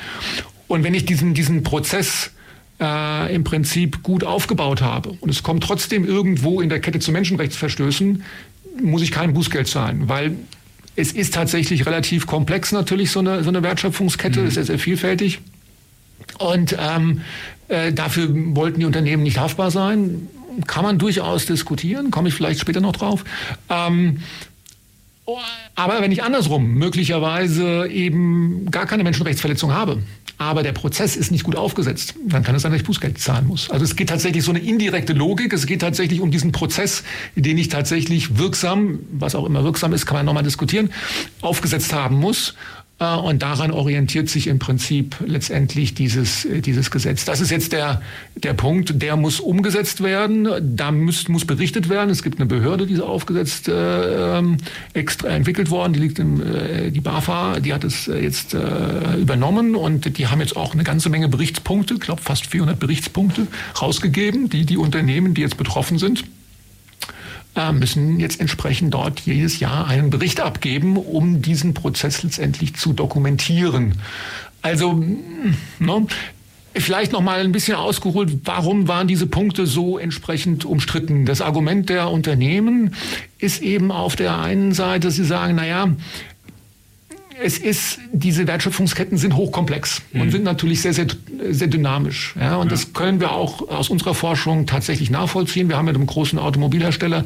[0.70, 2.32] Und wenn ich diesen, diesen Prozess
[2.80, 7.12] äh, im Prinzip gut aufgebaut habe und es kommt trotzdem irgendwo in der Kette zu
[7.12, 8.24] Menschenrechtsverstößen,
[8.82, 10.36] muss ich kein Bußgeld zahlen, weil
[10.96, 14.48] es ist tatsächlich relativ komplex natürlich, so eine, so eine Wertschöpfungskette, mhm.
[14.48, 15.40] ist ja sehr vielfältig.
[16.38, 17.22] Und ähm,
[17.68, 20.28] äh, dafür wollten die Unternehmen nicht haftbar sein.
[20.68, 23.24] Kann man durchaus diskutieren, komme ich vielleicht später noch drauf.
[23.70, 24.22] Ähm,
[25.76, 30.02] aber wenn ich andersrum möglicherweise eben gar keine Menschenrechtsverletzung habe,
[30.40, 33.46] aber der Prozess ist nicht gut aufgesetzt, dann kann es sein, dass ich Bußgeld zahlen
[33.46, 33.70] muss.
[33.70, 37.04] Also es geht tatsächlich so eine indirekte Logik, es geht tatsächlich um diesen Prozess,
[37.36, 40.92] den ich tatsächlich wirksam, was auch immer wirksam ist, kann man nochmal diskutieren,
[41.42, 42.56] aufgesetzt haben muss.
[43.00, 47.26] Äh, und daran orientiert sich im Prinzip letztendlich dieses, äh, dieses Gesetz.
[47.26, 48.02] Das ist jetzt der,
[48.36, 50.48] der Punkt, der muss umgesetzt werden.
[50.76, 52.10] Da muss, muss berichtet werden.
[52.10, 54.58] Es gibt eine Behörde, die ist aufgesetzt, äh, ähm,
[54.94, 55.94] extra entwickelt worden.
[55.94, 60.28] Die liegt im, äh, die BAFA, die hat es äh, jetzt äh, übernommen und die
[60.28, 63.48] haben jetzt auch eine ganze Menge Berichtspunkte, ich glaube fast 400 Berichtspunkte
[63.82, 66.26] rausgegeben, die die Unternehmen, die jetzt betroffen sind,
[67.74, 73.96] müssen jetzt entsprechend dort jedes Jahr einen Bericht abgeben, um diesen Prozess letztendlich zu dokumentieren.
[74.62, 75.04] Also,
[75.80, 76.08] ne,
[76.76, 81.26] Vielleicht noch mal ein bisschen ausgeholt, warum waren diese Punkte so entsprechend umstritten?
[81.26, 82.94] Das Argument der Unternehmen
[83.40, 85.88] ist eben auf der einen Seite, sie sagen, na ja,
[87.42, 90.22] es ist, diese Wertschöpfungsketten sind hochkomplex mhm.
[90.22, 91.08] und sind natürlich sehr, sehr,
[91.50, 92.36] sehr dynamisch.
[92.40, 92.72] Ja, und ja.
[92.72, 95.70] das können wir auch aus unserer Forschung tatsächlich nachvollziehen.
[95.70, 97.26] Wir haben mit einem großen Automobilhersteller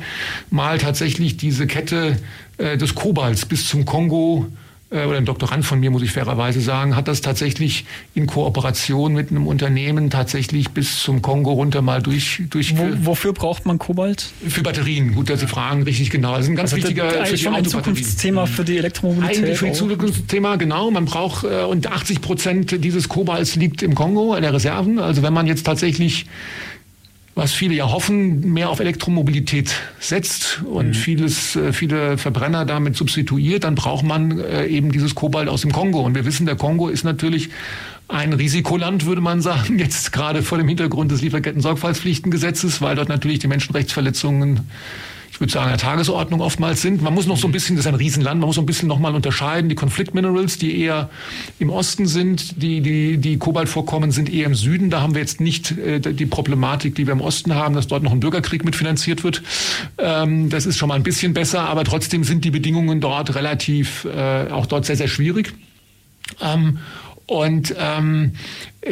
[0.49, 2.17] mal tatsächlich diese Kette
[2.57, 4.47] äh, des Kobalts bis zum Kongo
[4.93, 9.13] äh, oder ein Doktorand von mir, muss ich fairerweise sagen, hat das tatsächlich in Kooperation
[9.13, 12.99] mit einem Unternehmen tatsächlich bis zum Kongo runter mal durch, durchgeführt.
[13.01, 14.31] Wo, wofür braucht man Kobalt?
[14.47, 15.15] Für Batterien.
[15.15, 16.35] Gut, dass Sie fragen, richtig genau.
[16.35, 19.37] Das ist ein ganz also wichtiger eigentlich schon ein Zukunftsthema für die Elektromobilität.
[19.37, 20.91] Eigentlich für ein Zukunftsthema, genau.
[20.91, 24.99] Man braucht, äh, und 80 Prozent dieses Kobalts liegt im Kongo, in der Reserven.
[24.99, 26.27] Also wenn man jetzt tatsächlich
[27.35, 30.93] was viele ja hoffen, mehr auf Elektromobilität setzt und mhm.
[30.93, 35.71] vieles, äh, viele Verbrenner damit substituiert, dann braucht man äh, eben dieses Kobalt aus dem
[35.71, 36.01] Kongo.
[36.01, 37.49] Und wir wissen, der Kongo ist natürlich
[38.07, 43.39] ein Risikoland, würde man sagen, jetzt gerade vor dem Hintergrund des Lieferketten-Sorgfaltspflichtengesetzes, weil dort natürlich
[43.39, 44.61] die Menschenrechtsverletzungen
[45.33, 47.01] ich würde sagen, der Tagesordnung oftmals sind.
[47.01, 48.87] Man muss noch so ein bisschen, das ist ein Riesenland, man muss so ein bisschen
[48.87, 49.67] nochmal unterscheiden.
[49.67, 51.09] Die Konfliktminerals, die eher
[51.57, 54.91] im Osten sind, die, die, die Kobaltvorkommen sind eher im Süden.
[54.91, 58.03] Da haben wir jetzt nicht äh, die Problematik, die wir im Osten haben, dass dort
[58.03, 59.41] noch ein Bürgerkrieg mitfinanziert wird.
[59.97, 64.05] Ähm, das ist schon mal ein bisschen besser, aber trotzdem sind die Bedingungen dort relativ,
[64.05, 65.51] äh, auch dort sehr, sehr schwierig.
[67.25, 68.33] Und ähm,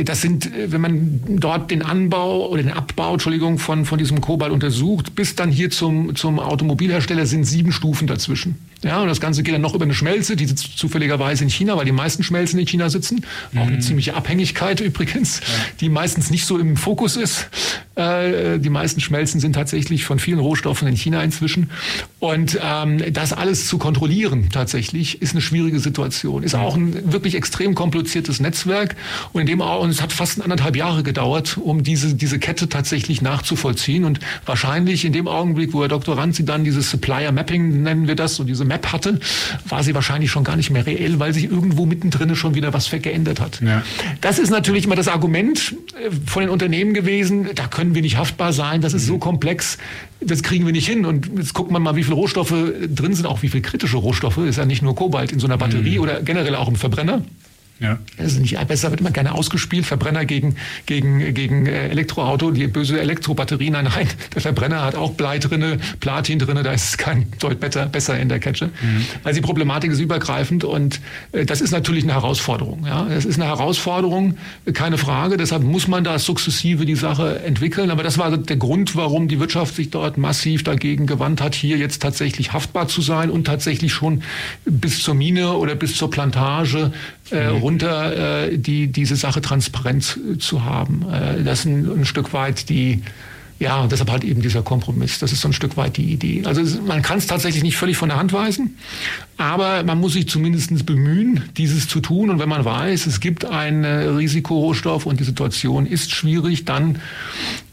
[0.03, 4.53] das sind, wenn man dort den Anbau oder den Abbau, Entschuldigung, von, von diesem Kobalt
[4.53, 8.55] untersucht, bis dann hier zum, zum Automobilhersteller sind sieben Stufen dazwischen.
[8.83, 11.77] Ja, und das Ganze geht dann noch über eine Schmelze, die sitzt zufälligerweise in China,
[11.77, 13.23] weil die meisten Schmelzen in China sitzen.
[13.55, 13.81] Auch eine mhm.
[13.81, 15.45] ziemliche Abhängigkeit übrigens, ja.
[15.81, 17.49] die meistens nicht so im Fokus ist.
[17.95, 21.69] Äh, die meisten Schmelzen sind tatsächlich von vielen Rohstoffen in China inzwischen.
[22.19, 26.41] Und ähm, das alles zu kontrollieren tatsächlich ist eine schwierige Situation.
[26.41, 28.95] Ist auch ein wirklich extrem kompliziertes Netzwerk.
[29.31, 33.21] Und in dem und es hat fast anderthalb Jahre gedauert, um diese, diese Kette tatsächlich
[33.21, 34.05] nachzuvollziehen.
[34.05, 36.17] Und wahrscheinlich in dem Augenblick, wo Herr Dr.
[36.17, 39.19] Ranzi dann dieses Supplier Mapping, nennen wir das, und diese Map hatte,
[39.67, 42.89] war sie wahrscheinlich schon gar nicht mehr reell, weil sich irgendwo mittendrin schon wieder was
[42.89, 43.61] geändert hat.
[43.61, 43.83] Ja.
[44.21, 48.17] Das ist natürlich immer das Argument äh, von den Unternehmen gewesen, da können wir nicht
[48.17, 49.07] haftbar sein, das ist mhm.
[49.07, 49.77] so komplex,
[50.21, 51.05] das kriegen wir nicht hin.
[51.05, 54.37] Und jetzt guckt man mal, wie viele Rohstoffe drin sind, auch wie viele kritische Rohstoffe,
[54.37, 56.03] ist ja nicht nur Kobalt in so einer Batterie mhm.
[56.03, 57.23] oder generell auch im Verbrenner.
[57.81, 57.97] Ja.
[58.17, 59.85] Das ist nicht besser, wird immer gerne ausgespielt.
[59.85, 63.73] Verbrenner gegen, gegen, gegen äh, Elektroauto, die böse Elektrobatterien.
[63.73, 67.59] Nein, nein, der Verbrenner hat auch Blei drinne, Platin drinne, da ist es kein Deut
[67.59, 68.67] besser, besser in der Kette.
[68.67, 69.05] Mhm.
[69.23, 72.85] Also die Problematik ist übergreifend und äh, das ist natürlich eine Herausforderung.
[72.85, 74.37] Ja, das ist eine Herausforderung,
[74.73, 75.37] keine Frage.
[75.37, 77.89] Deshalb muss man da sukzessive die Sache entwickeln.
[77.89, 81.77] Aber das war der Grund, warum die Wirtschaft sich dort massiv dagegen gewandt hat, hier
[81.77, 84.21] jetzt tatsächlich haftbar zu sein und tatsächlich schon
[84.65, 86.91] bis zur Mine oder bis zur Plantage
[87.31, 87.63] äh, mhm.
[87.71, 91.05] Runter äh, die, diese Sache transparent zu haben.
[91.11, 93.01] Äh, das ist ein, ein Stück weit die,
[93.59, 95.19] ja, deshalb halt eben dieser Kompromiss.
[95.19, 96.43] Das ist so ein Stück weit die Idee.
[96.45, 98.77] Also man kann es tatsächlich nicht völlig von der Hand weisen,
[99.37, 102.29] aber man muss sich zumindest bemühen, dieses zu tun.
[102.29, 106.99] Und wenn man weiß, es gibt einen Risikorohstoff und die Situation ist schwierig, dann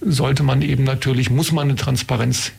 [0.01, 2.53] sollte man eben natürlich, muss man eine Transparenz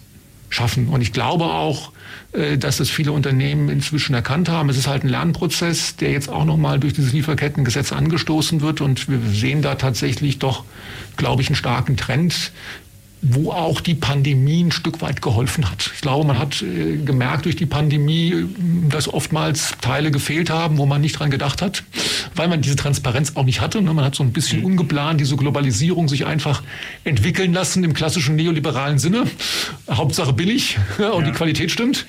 [0.50, 0.88] schaffen.
[0.88, 1.99] Und ich glaube auch, äh,
[2.32, 4.70] dass das viele Unternehmen inzwischen erkannt haben.
[4.70, 8.82] Es ist halt ein Lernprozess, der jetzt auch nochmal durch dieses Lieferkettengesetz angestoßen wird.
[8.82, 10.64] Und wir sehen da tatsächlich doch,
[11.18, 12.52] glaube ich, einen starken Trend
[13.22, 15.92] wo auch die Pandemie ein Stück weit geholfen hat.
[15.94, 18.46] Ich glaube, man hat äh, gemerkt durch die Pandemie,
[18.90, 21.84] dass oftmals Teile gefehlt haben, wo man nicht dran gedacht hat,
[22.36, 23.82] weil man diese Transparenz auch nicht hatte.
[23.82, 23.94] Ne?
[23.94, 24.68] Man hat so ein bisschen mhm.
[24.68, 26.64] ungeplant diese Globalisierung sich einfach
[27.04, 29.26] entwickeln lassen im klassischen neoliberalen Sinne.
[29.90, 31.22] Hauptsache billig und ja.
[31.22, 32.06] die Qualität stimmt.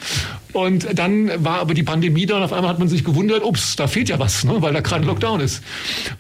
[0.53, 3.77] Und dann war aber die Pandemie da und auf einmal hat man sich gewundert, ups,
[3.77, 4.57] da fehlt ja was, ne?
[4.59, 5.63] weil da gerade Lockdown ist.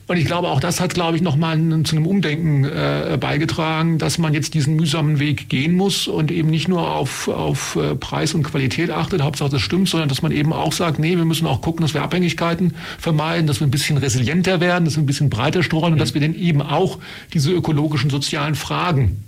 [0.06, 4.18] Und ich glaube, auch das hat, glaube ich, nochmal zu einem Umdenken äh, beigetragen, dass
[4.18, 8.34] man jetzt diesen mühsamen Weg gehen muss und eben nicht nur auf, auf äh, Preis
[8.34, 11.46] und Qualität achtet, Hauptsache das stimmt, sondern dass man eben auch sagt, nee, wir müssen
[11.46, 15.06] auch gucken, dass wir Abhängigkeiten vermeiden, dass wir ein bisschen resilienter werden, dass wir ein
[15.06, 16.98] bisschen breiter streuen und dass wir dann eben auch
[17.32, 19.24] diese ökologischen, sozialen Fragen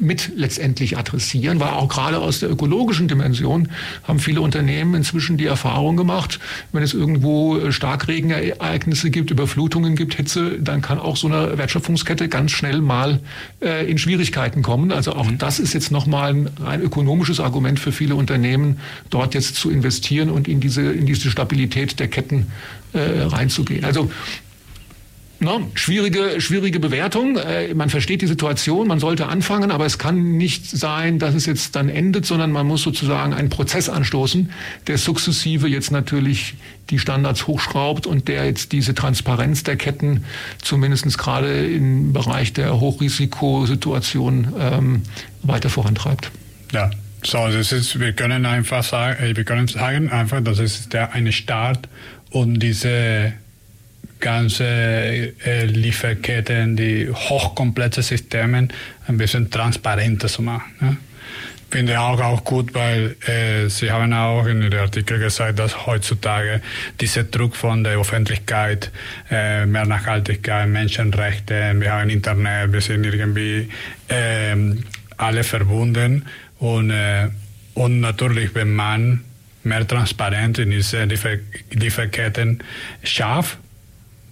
[0.00, 3.68] mit letztendlich adressieren, weil auch gerade aus der ökologischen Dimension
[4.04, 6.38] haben viele Unternehmen inzwischen die Erfahrung gemacht,
[6.72, 12.28] wenn es irgendwo äh, Starkregenereignisse gibt, Überflutungen gibt, Hitze, dann kann auch so eine Wertschöpfungskette
[12.28, 13.20] ganz schnell mal
[13.60, 14.92] äh, in Schwierigkeiten kommen.
[14.92, 15.38] Also auch mhm.
[15.38, 18.80] das ist jetzt nochmal ein rein ökonomisches Argument für viele Unternehmen,
[19.10, 22.46] dort jetzt zu investieren und in diese, in diese Stabilität der Ketten
[22.92, 23.84] äh, reinzugehen.
[23.84, 24.10] Also
[25.40, 27.36] No, schwierige, schwierige Bewertung.
[27.36, 31.46] Äh, man versteht die Situation, man sollte anfangen, aber es kann nicht sein, dass es
[31.46, 34.50] jetzt dann endet, sondern man muss sozusagen einen Prozess anstoßen,
[34.88, 36.54] der sukzessive jetzt natürlich
[36.90, 40.24] die Standards hochschraubt und der jetzt diese Transparenz der Ketten
[40.60, 45.02] zumindest gerade im Bereich der Hochrisikosituation ähm,
[45.44, 46.32] weiter vorantreibt.
[46.72, 46.90] Ja,
[47.22, 51.12] so, das ist, wir können einfach sagen, äh, wir können sagen einfach, dass es der
[51.12, 51.88] eine Start
[52.30, 53.34] und diese
[54.20, 58.68] ganze äh, Lieferketten, die hochkomplexe Systeme
[59.06, 60.72] ein bisschen transparenter zu machen.
[60.80, 60.96] Ne?
[61.70, 66.62] Finde auch, auch gut, weil äh, Sie haben auch in dem Artikel gesagt, dass heutzutage
[66.98, 68.90] dieser Druck von der Öffentlichkeit,
[69.30, 73.68] äh, mehr Nachhaltigkeit, Menschenrechte, wir haben Internet, wir sind irgendwie
[74.08, 74.56] äh,
[75.18, 76.24] alle verbunden
[76.58, 77.28] und, äh,
[77.74, 79.24] und natürlich, wenn man
[79.62, 81.36] mehr Transparenz in diese Liefer
[81.70, 82.62] Lieferketten
[83.02, 83.58] schafft,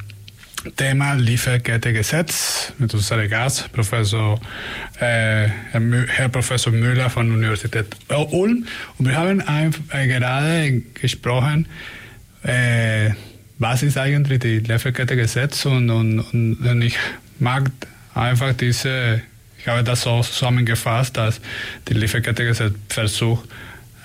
[0.75, 4.41] Thema Lieferkettegesetz mit unserem Gast, Professor,
[4.99, 7.95] äh, Herr Professor Müller von der Universität
[8.31, 8.67] Ulm.
[8.97, 11.69] Und wir haben ein, äh, gerade gesprochen,
[12.43, 13.11] äh,
[13.59, 16.97] was ist eigentlich die Lieferkettegesetz und, und, und ich
[17.39, 17.71] mag
[18.13, 19.21] einfach diese,
[19.57, 21.41] ich habe das so zusammengefasst, dass
[21.87, 23.49] die Lieferkettegesetz versucht,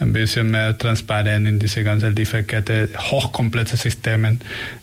[0.00, 4.38] ein bisschen mehr transparent in diese ganze Lieferkette, hochkomplexe Systeme,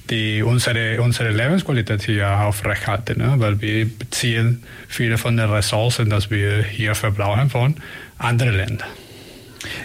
[0.09, 3.33] die unsere, unsere Lebensqualität hier aufrechthalten, ne?
[3.37, 7.75] weil wir beziehen viele von den Ressourcen, die wir hier verbrauchen, von
[8.17, 8.87] anderen Ländern.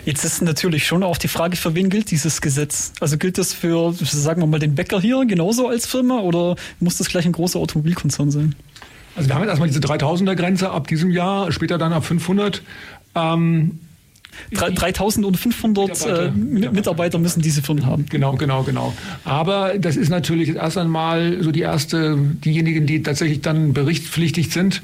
[0.05, 2.93] Jetzt ist natürlich schon auch die Frage, für wen gilt dieses Gesetz?
[3.01, 6.99] Also gilt das für, sagen wir mal, den Bäcker hier genauso als Firma oder muss
[6.99, 8.55] das gleich ein großer Automobilkonzern sein?
[9.17, 12.63] Also wir haben jetzt erstmal diese 3000er Grenze ab diesem Jahr, später dann ab 500.
[13.15, 13.79] Ähm,
[14.53, 18.07] 3500 Mitarbeiter, äh, Mitarbeiter, Mitarbeiter, müssen diese Firmen haben.
[18.09, 18.93] Genau, genau, genau.
[19.25, 24.83] Aber das ist natürlich erst einmal so die erste, diejenigen, die tatsächlich dann berichtspflichtig sind.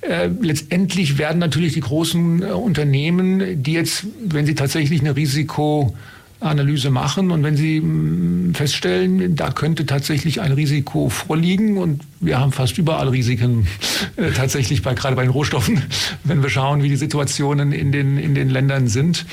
[0.00, 5.94] Äh, letztendlich werden natürlich die großen äh, Unternehmen, die jetzt, wenn sie tatsächlich eine Risiko
[6.40, 12.38] Analyse machen und wenn Sie mm, feststellen, da könnte tatsächlich ein Risiko vorliegen und wir
[12.38, 13.66] haben fast überall Risiken
[14.16, 15.82] äh, tatsächlich bei gerade bei den Rohstoffen,
[16.24, 19.26] wenn wir schauen, wie die Situationen in den in den Ländern sind,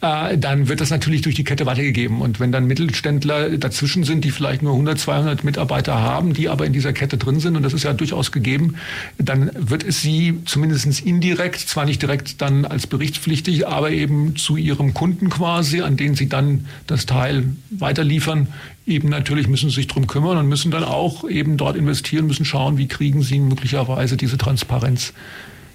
[0.00, 2.22] äh, dann wird das natürlich durch die Kette weitergegeben.
[2.22, 6.64] Und wenn dann Mittelständler dazwischen sind, die vielleicht nur 100, 200 Mitarbeiter haben, die aber
[6.64, 8.76] in dieser Kette drin sind, und das ist ja durchaus gegeben,
[9.18, 14.56] dann wird es sie zumindest indirekt, zwar nicht direkt dann als berichtspflichtig, aber eben zu
[14.56, 18.48] ihrem Kunden quasi, an den sie dann das Teil weiterliefern,
[18.90, 22.44] eben natürlich müssen sie sich drum kümmern und müssen dann auch eben dort investieren, müssen
[22.44, 25.12] schauen, wie kriegen sie möglicherweise diese Transparenz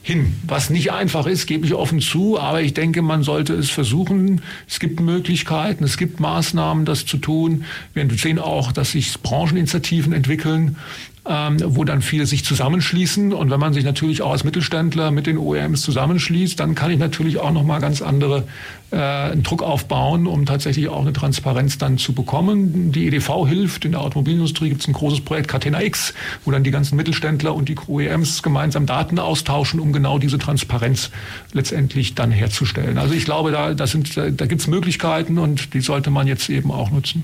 [0.06, 0.36] hin.
[0.45, 4.41] Was nicht einfach ist, gebe ich offen zu, aber ich denke, man sollte es versuchen.
[4.67, 7.65] Es gibt Möglichkeiten, es gibt Maßnahmen, das zu tun.
[7.95, 10.78] Wir sehen auch, dass sich Brancheninitiativen entwickeln
[11.27, 13.33] ähm, wo dann viele sich zusammenschließen.
[13.33, 16.99] Und wenn man sich natürlich auch als Mittelständler mit den OEMs zusammenschließt, dann kann ich
[16.99, 18.43] natürlich auch nochmal ganz andere
[18.91, 22.91] äh, Druck aufbauen, um tatsächlich auch eine Transparenz dann zu bekommen.
[22.91, 23.85] Die EDV hilft.
[23.85, 26.13] In der Automobilindustrie gibt es ein großes Projekt Catena X,
[26.45, 31.09] wo dann die ganzen Mittelständler und die OEMs gemeinsam Daten austauschen, um genau diese Transparenz
[31.53, 32.97] letztendlich dann herzustellen.
[32.99, 36.49] Also ich glaube, da, das sind, da gibt es Möglichkeiten und die sollte man jetzt
[36.49, 37.23] eben auch nutzen.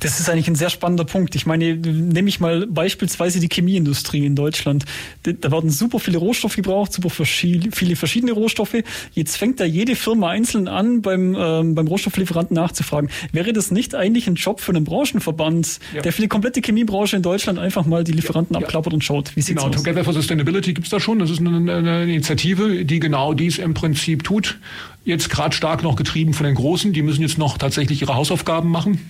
[0.00, 1.34] Das ist eigentlich ein sehr spannender Punkt.
[1.34, 4.84] Ich meine, nehme ich mal beispielsweise die Chemieindustrie in Deutschland.
[5.22, 8.76] Da werden super viele Rohstoffe gebraucht, super viele verschiedene Rohstoffe.
[9.12, 13.10] Jetzt fängt da jede Firma einzeln an, beim, ähm, beim Rohstofflieferanten nachzufragen.
[13.32, 16.02] Wäre das nicht eigentlich ein Job für einen Branchenverband, ja.
[16.02, 18.62] der für die komplette Chemiebranche in Deutschland einfach mal die Lieferanten ja.
[18.62, 19.82] abklappert und schaut, wie sieht's genau, aus?
[19.82, 21.18] Together for Sustainability gibt's da schon.
[21.18, 24.58] Das ist eine, eine Initiative, die genau dies im Prinzip tut.
[25.04, 26.92] Jetzt gerade stark noch getrieben von den Großen.
[26.92, 29.00] Die müssen jetzt noch tatsächlich ihre Hausaufgaben machen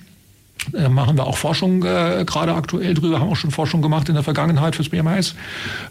[0.74, 4.14] äh, machen wir auch Forschung äh, gerade aktuell drüber, haben auch schon Forschung gemacht in
[4.14, 5.34] der Vergangenheit fürs BMS.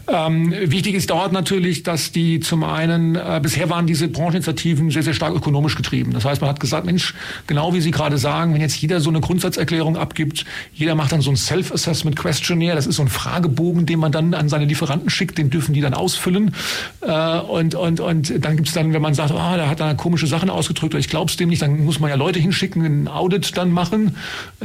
[0.06, 5.02] Ähm, wichtig ist dort natürlich, dass die zum einen, äh, bisher waren diese Brancheninitiativen sehr,
[5.02, 6.12] sehr stark ökonomisch getrieben.
[6.12, 7.14] Das heißt, man hat gesagt, Mensch,
[7.46, 11.20] genau wie Sie gerade sagen, wenn jetzt jeder so eine Grundsatzerklärung abgibt, jeder macht dann
[11.20, 15.10] so ein Self-Assessment Questionnaire, das ist so ein Fragebogen, den man dann an seine Lieferanten
[15.10, 16.54] schickt, den dürfen die dann ausfüllen.
[17.00, 19.94] Äh, und, und, und dann gibt es dann, wenn man sagt, ah, der hat da
[19.94, 22.84] komische Sachen ausgedrückt oder ich glaube es dem nicht, dann muss man ja Leute hinschicken,
[22.84, 24.16] ein Audit dann machen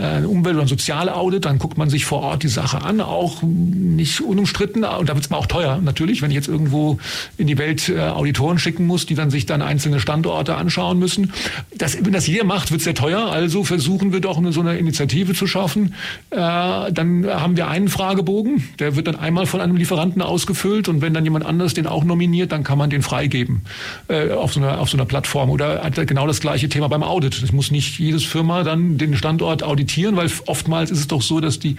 [0.03, 4.21] ein Umwelt- ein Sozialaudit, dann guckt man sich vor Ort die Sache an, auch nicht
[4.21, 4.83] unumstritten.
[4.83, 6.99] Und da wird es mal auch teuer, natürlich, wenn ich jetzt irgendwo
[7.37, 11.31] in die Welt äh, Auditoren schicken muss, die dann sich dann einzelne Standorte anschauen müssen.
[11.77, 13.31] Das, wenn das jeder macht, wird es sehr teuer.
[13.31, 15.93] Also versuchen wir doch so eine Initiative zu schaffen.
[16.31, 21.01] Äh, dann haben wir einen Fragebogen, der wird dann einmal von einem Lieferanten ausgefüllt und
[21.01, 23.61] wenn dann jemand anders den auch nominiert, dann kann man den freigeben
[24.09, 25.49] äh, auf, so einer, auf so einer Plattform.
[25.49, 27.41] Oder hat genau das gleiche Thema beim Audit.
[27.41, 31.21] Es muss nicht jedes Firma dann den Standort auditieren auditieren, weil oftmals ist es doch
[31.21, 31.75] so, dass die,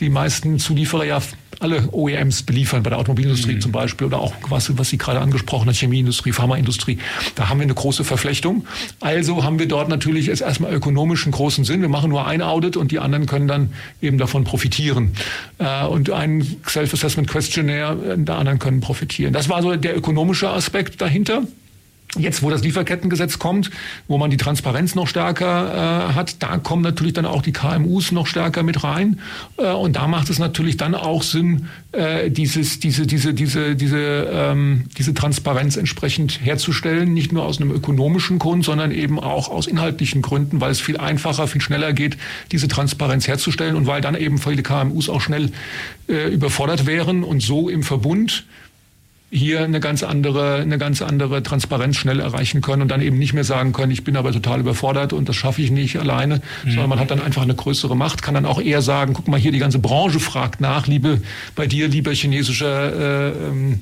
[0.00, 1.20] die meisten Zulieferer ja
[1.60, 3.60] alle OEMs beliefern, bei der Automobilindustrie mhm.
[3.60, 6.98] zum Beispiel oder auch was, was Sie gerade angesprochen haben, Chemieindustrie, Pharmaindustrie.
[7.34, 8.64] Da haben wir eine große Verflechtung.
[9.00, 11.80] Also haben wir dort natürlich erstmal ökonomisch einen großen Sinn.
[11.80, 15.14] Wir machen nur ein Audit und die anderen können dann eben davon profitieren.
[15.58, 19.32] Äh, und ein Self-Assessment Questionnaire, äh, die anderen können profitieren.
[19.32, 21.42] Das war so der ökonomische Aspekt dahinter.
[22.18, 23.70] Jetzt, wo das Lieferkettengesetz kommt,
[24.08, 28.12] wo man die Transparenz noch stärker äh, hat, da kommen natürlich dann auch die KMUs
[28.12, 29.20] noch stärker mit rein.
[29.56, 34.28] Äh, und da macht es natürlich dann auch Sinn, äh, dieses, diese, diese, diese, diese,
[34.32, 37.14] ähm, diese Transparenz entsprechend herzustellen.
[37.14, 40.96] Nicht nur aus einem ökonomischen Grund, sondern eben auch aus inhaltlichen Gründen, weil es viel
[40.96, 42.16] einfacher, viel schneller geht,
[42.52, 45.50] diese Transparenz herzustellen und weil dann eben viele KMUs auch schnell
[46.08, 48.44] äh, überfordert wären und so im Verbund
[49.30, 53.34] hier eine ganz andere, eine ganz andere Transparenz schnell erreichen können und dann eben nicht
[53.34, 56.70] mehr sagen können, ich bin aber total überfordert und das schaffe ich nicht alleine, mhm.
[56.70, 59.38] sondern man hat dann einfach eine größere Macht, kann dann auch eher sagen, guck mal
[59.38, 61.20] hier, die ganze Branche fragt nach, liebe,
[61.54, 63.80] bei dir, lieber chinesischer äh, ähm,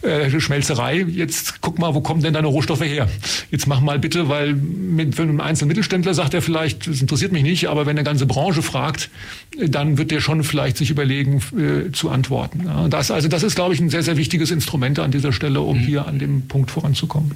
[0.00, 3.08] äh, Schmelzerei, jetzt guck mal, wo kommen denn deine Rohstoffe her?
[3.50, 7.32] Jetzt mach mal bitte, weil mit, für einen einzelnen Mittelständler sagt er vielleicht, das interessiert
[7.32, 9.10] mich nicht, aber wenn eine ganze Branche fragt,
[9.58, 12.62] dann wird der schon vielleicht sich überlegen, äh, zu antworten.
[12.64, 15.32] Ja, das, also das ist, glaube ich, ein sehr, sehr wichtiges Instrument Instrumente an dieser
[15.32, 15.80] Stelle, um mhm.
[15.80, 17.32] hier an dem Punkt voranzukommen.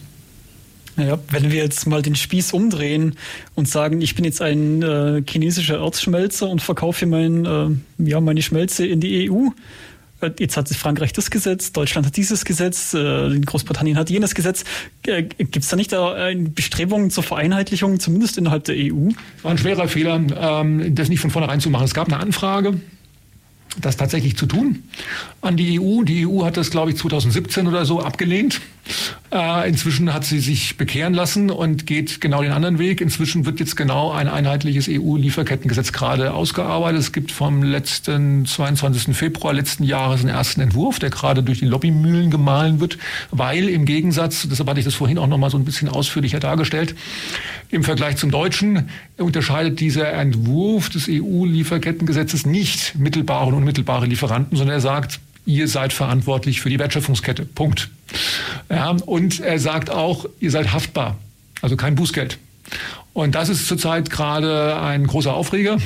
[0.97, 3.17] Ja, wenn wir jetzt mal den Spieß umdrehen
[3.57, 8.43] und sagen, ich bin jetzt ein äh, chinesischer Erzschmelzer und verkaufe mein, äh, ja, meine
[8.43, 9.49] Schmelze in die EU.
[10.21, 14.65] Äh, jetzt hat Frankreich das Gesetz, Deutschland hat dieses Gesetz, äh, Großbritannien hat jenes Gesetz.
[15.07, 19.09] Äh, Gibt es da nicht da Bestrebungen zur Vereinheitlichung, zumindest innerhalb der EU?
[19.39, 21.85] Es war ein schwerer Fehler, ähm, das nicht von vornherein zu machen.
[21.87, 22.75] Es gab eine Anfrage
[23.81, 24.83] das tatsächlich zu tun
[25.41, 26.03] an die EU.
[26.03, 28.61] Die EU hat das, glaube ich, 2017 oder so abgelehnt.
[29.33, 33.01] Äh, inzwischen hat sie sich bekehren lassen und geht genau den anderen Weg.
[33.01, 37.01] Inzwischen wird jetzt genau ein einheitliches EU-Lieferkettengesetz gerade ausgearbeitet.
[37.01, 39.17] Es gibt vom letzten 22.
[39.17, 42.99] Februar letzten Jahres einen ersten Entwurf, der gerade durch die Lobbymühlen gemahlen wird,
[43.31, 46.41] weil im Gegensatz, deshalb hatte ich das vorhin auch noch mal so ein bisschen ausführlicher
[46.41, 46.95] dargestellt,
[47.71, 54.77] im Vergleich zum deutschen unterscheidet dieser Entwurf des EU-Lieferkettengesetzes nicht mittelbare und unmittelbare Lieferanten, sondern
[54.77, 57.45] er sagt, ihr seid verantwortlich für die Wertschöpfungskette.
[57.45, 57.91] Punkt.
[58.71, 61.19] Ja, und er sagt auch, ihr seid haftbar,
[61.61, 62.39] also kein Bußgeld.
[63.15, 65.77] Und das ist zurzeit gerade ein großer Aufreger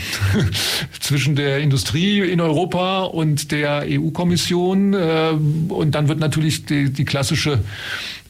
[1.01, 4.95] zwischen der Industrie in Europa und der EU-Kommission.
[4.95, 5.33] Äh,
[5.69, 7.59] und dann wird natürlich die, die klassische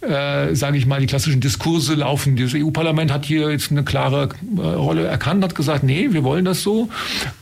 [0.02, 2.36] äh, sage ich mal, die klassischen Diskurse laufen.
[2.36, 6.44] Das EU-Parlament hat hier jetzt eine klare äh, Rolle erkannt, hat gesagt, nee, wir wollen
[6.44, 6.88] das so.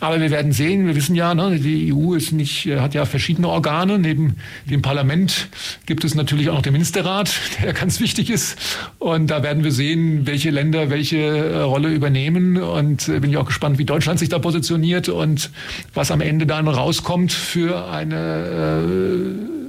[0.01, 3.05] Aber wir werden sehen, wir wissen ja, ne, die EU ist nicht, äh, hat ja
[3.05, 3.99] verschiedene Organe.
[3.99, 4.37] Neben
[4.67, 5.49] dem Parlament
[5.87, 7.33] gibt es natürlich auch noch den Ministerrat,
[7.63, 8.59] der ganz wichtig ist.
[8.99, 12.57] Und da werden wir sehen, welche Länder welche äh, Rolle übernehmen.
[12.57, 15.51] Und äh, bin ich auch gespannt, wie Deutschland sich da positioniert und
[15.93, 19.64] was am Ende dann rauskommt für eine äh,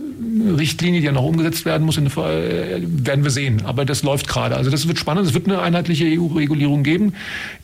[0.54, 3.66] Richtlinie, die ja noch umgesetzt werden muss, äh, werden wir sehen.
[3.66, 4.56] Aber das läuft gerade.
[4.56, 5.28] Also das wird spannend.
[5.28, 7.14] Es wird eine einheitliche EU-Regulierung geben.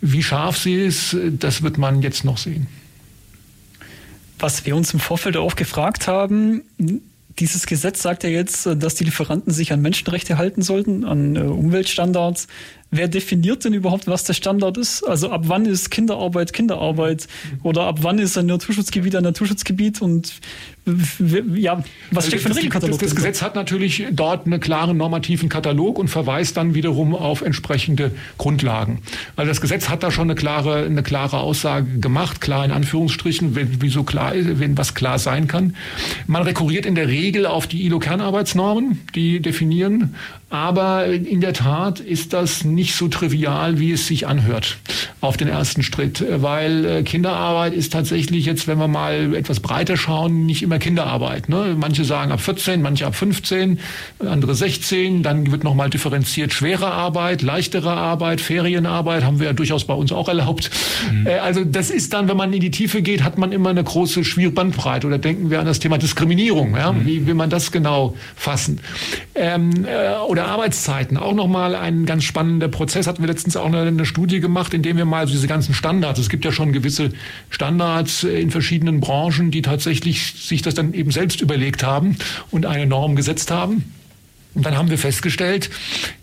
[0.01, 2.67] Wie scharf sie ist, das wird man jetzt noch sehen.
[4.39, 6.63] Was wir uns im Vorfeld auch gefragt haben,
[7.39, 11.39] dieses Gesetz sagt ja jetzt, dass die Lieferanten sich an Menschenrechte halten sollten, an äh,
[11.39, 12.47] Umweltstandards.
[12.93, 15.03] Wer definiert denn überhaupt, was der Standard ist?
[15.07, 17.27] Also ab wann ist Kinderarbeit Kinderarbeit?
[17.63, 20.01] Oder ab wann ist ein Naturschutzgebiet ein Naturschutzgebiet?
[20.01, 20.33] Und
[21.55, 22.99] ja, was steckt für ein Regelkatalog?
[22.99, 27.41] Das, das Gesetz hat natürlich dort einen klaren normativen Katalog und verweist dann wiederum auf
[27.41, 28.99] entsprechende Grundlagen.
[29.37, 33.55] Also das Gesetz hat da schon eine klare, eine klare Aussage gemacht, klar in Anführungsstrichen,
[33.55, 35.75] wenn, wieso klar ist, wenn was klar sein kann.
[36.27, 40.15] Man rekurriert in der Regel auf die ILO-Kernarbeitsnormen, die definieren
[40.51, 44.77] aber in der Tat ist das nicht so trivial, wie es sich anhört
[45.21, 49.95] auf den ersten Schritt, weil äh, Kinderarbeit ist tatsächlich jetzt, wenn wir mal etwas breiter
[49.95, 51.47] schauen, nicht immer Kinderarbeit.
[51.47, 51.75] Ne?
[51.79, 53.79] Manche sagen ab 14, manche ab 15,
[54.19, 55.23] andere 16.
[55.23, 60.11] Dann wird nochmal differenziert schwere Arbeit, leichtere Arbeit, Ferienarbeit haben wir ja durchaus bei uns
[60.11, 60.69] auch erlaubt.
[61.11, 61.27] Mhm.
[61.27, 63.83] Äh, also das ist dann, wenn man in die Tiefe geht, hat man immer eine
[63.83, 65.07] große Schwierbandbreite.
[65.07, 66.75] Oder denken wir an das Thema Diskriminierung.
[66.75, 66.91] Ja?
[66.91, 67.05] Mhm.
[67.05, 68.81] Wie will man das genau fassen?
[69.35, 73.07] Ähm, äh, oder der Arbeitszeiten auch nochmal ein ganz spannender Prozess.
[73.07, 76.19] Hatten wir letztens auch eine, eine Studie gemacht, in dem wir mal diese ganzen Standards,
[76.19, 77.11] es gibt ja schon gewisse
[77.49, 82.17] Standards in verschiedenen Branchen, die tatsächlich sich das dann eben selbst überlegt haben
[82.49, 83.93] und eine Norm gesetzt haben.
[84.53, 85.69] Und dann haben wir festgestellt,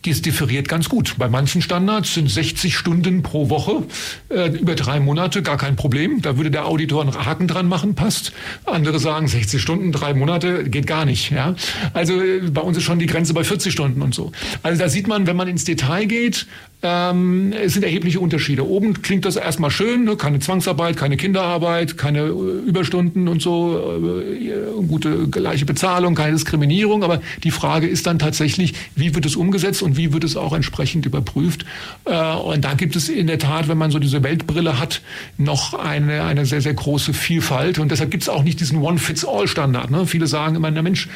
[0.05, 1.15] dies differiert ganz gut.
[1.17, 3.85] Bei manchen Standards sind 60 Stunden pro Woche
[4.29, 6.21] äh, über drei Monate gar kein Problem.
[6.21, 8.33] Da würde der Auditor einen Haken dran machen, passt.
[8.67, 11.31] Andere sagen 60 Stunden, drei Monate geht gar nicht.
[11.31, 11.55] Ja?
[11.95, 14.33] Also äh, bei uns ist schon die Grenze bei 40 Stunden und so.
[14.63, 16.47] Also da sieht man, wenn man ins Detail geht,
[16.81, 18.65] ähm, es sind erhebliche Unterschiede.
[18.65, 20.15] Oben klingt das erstmal schön, ne?
[20.17, 27.03] keine Zwangsarbeit, keine Kinderarbeit, keine äh, Überstunden und so, äh, gute gleiche Bezahlung, keine Diskriminierung.
[27.03, 30.53] Aber die Frage ist dann tatsächlich, wie wird es umgesetzt und wie wird es auch
[30.53, 31.67] entsprechend überprüft?
[32.05, 35.03] Äh, und da gibt es in der Tat, wenn man so diese Weltbrille hat,
[35.37, 37.81] noch eine, eine sehr, sehr große Vielfalt.
[37.81, 39.91] Und deshalb gibt es auch nicht diesen One-Fits-All-Standard.
[39.91, 40.07] Ne?
[40.07, 41.09] Viele sagen immer, na Mensch,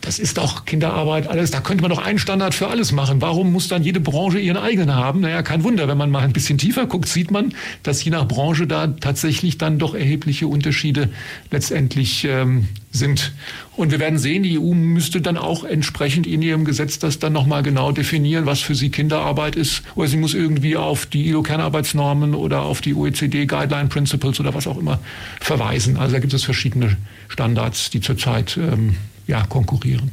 [0.00, 1.50] das ist doch Kinderarbeit, alles.
[1.50, 3.20] Da könnte man doch einen Standard für alles machen.
[3.20, 5.20] Warum muss dann jede Branche ihren eigenen haben?
[5.20, 5.88] Naja, kein Wunder.
[5.88, 9.58] Wenn man mal ein bisschen tiefer guckt, sieht man, dass je nach Branche da tatsächlich
[9.58, 11.10] dann doch erhebliche Unterschiede
[11.50, 13.32] letztendlich ähm, sind.
[13.76, 17.32] Und wir werden sehen, die EU müsste dann auch entsprechend in ihrem Gesetz das dann
[17.32, 19.82] nochmal genau definieren, was für sie Kinderarbeit ist.
[19.94, 24.66] Oder sie muss irgendwie auf die ILO-Kernarbeitsnormen oder auf die OECD Guideline Principles oder was
[24.66, 24.98] auch immer
[25.40, 25.96] verweisen.
[25.96, 26.96] Also da gibt es verschiedene
[27.28, 28.96] Standards, die zurzeit ähm,
[29.28, 30.10] ja, konkurrieren.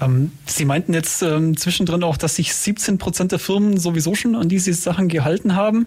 [0.00, 4.34] Ähm, Sie meinten jetzt ähm, zwischendrin auch, dass sich 17 Prozent der Firmen sowieso schon
[4.34, 5.86] an diese Sachen gehalten haben.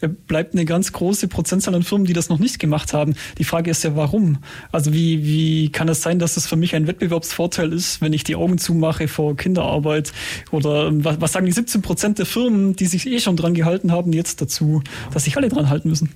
[0.00, 3.14] Äh, bleibt eine ganz große Prozentzahl an Firmen, die das noch nicht gemacht haben.
[3.38, 4.38] Die Frage ist ja, warum?
[4.70, 8.22] Also wie, wie kann es sein, dass es für mich ein Wettbewerbsvorteil ist, wenn ich
[8.22, 10.12] die Augen zumache vor Kinderarbeit?
[10.52, 13.54] Oder ähm, was, was sagen die 17 Prozent der Firmen, die sich eh schon dran
[13.54, 14.82] gehalten haben, jetzt dazu,
[15.12, 16.10] dass sich alle dran halten müssen?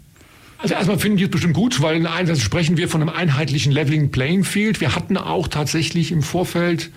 [0.64, 3.70] Also erstmal finde ich es bestimmt gut, weil in Einsatz sprechen wir von einem einheitlichen
[3.70, 4.80] Leveling Playing Field.
[4.80, 6.90] Wir hatten auch tatsächlich im Vorfeld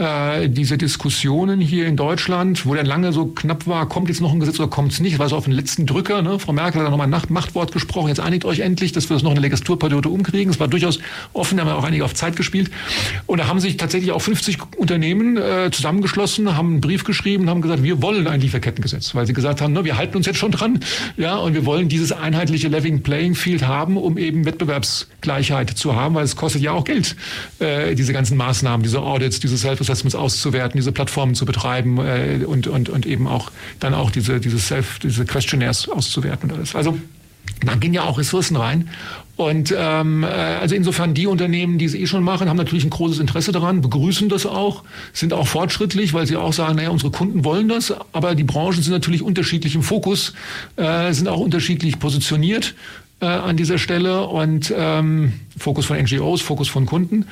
[0.00, 4.32] äh, diese Diskussionen hier in Deutschland, wo dann lange so knapp war, kommt jetzt noch
[4.32, 6.22] ein Gesetz oder kommt es nicht, war so auf den letzten Drücker.
[6.22, 6.38] Ne?
[6.38, 9.22] Frau Merkel hat da nochmal ein Machtwort gesprochen, jetzt einigt euch endlich, dass wir das
[9.22, 10.52] noch eine Legislaturperiode umkriegen.
[10.52, 11.00] Es war durchaus
[11.34, 12.70] offen, da haben auch einige auf Zeit gespielt.
[13.26, 17.60] Und da haben sich tatsächlich auch 50 Unternehmen äh, zusammengeschlossen, haben einen Brief geschrieben, haben
[17.60, 20.52] gesagt, wir wollen ein Lieferkettengesetz, weil sie gesagt haben, ne, wir halten uns jetzt schon
[20.52, 20.80] dran,
[21.18, 26.14] ja, und wir wollen dieses einheitliche Leveling Playing Field haben, um eben Wettbewerbsgleichheit zu haben,
[26.14, 27.16] weil es kostet ja auch Geld,
[27.58, 32.44] äh, diese ganzen Maßnahmen, diese Audits, diese Self Assessments auszuwerten, diese Plattformen zu betreiben äh,
[32.46, 36.74] und, und, und eben auch dann auch diese, diese Self, diese Questionnaires auszuwerten und alles.
[36.74, 36.98] Also
[37.64, 38.88] da gehen ja auch Ressourcen rein.
[39.36, 42.90] Und ähm, äh, also insofern die Unternehmen, die es eh schon machen, haben natürlich ein
[42.90, 47.10] großes Interesse daran, begrüßen das auch, sind auch fortschrittlich, weil sie auch sagen, naja, unsere
[47.10, 50.34] Kunden wollen das, aber die Branchen sind natürlich unterschiedlich im Fokus,
[50.76, 52.74] äh, sind auch unterschiedlich positioniert
[53.20, 57.26] äh, an dieser Stelle und ähm, Fokus von NGOs, Fokus von Kunden.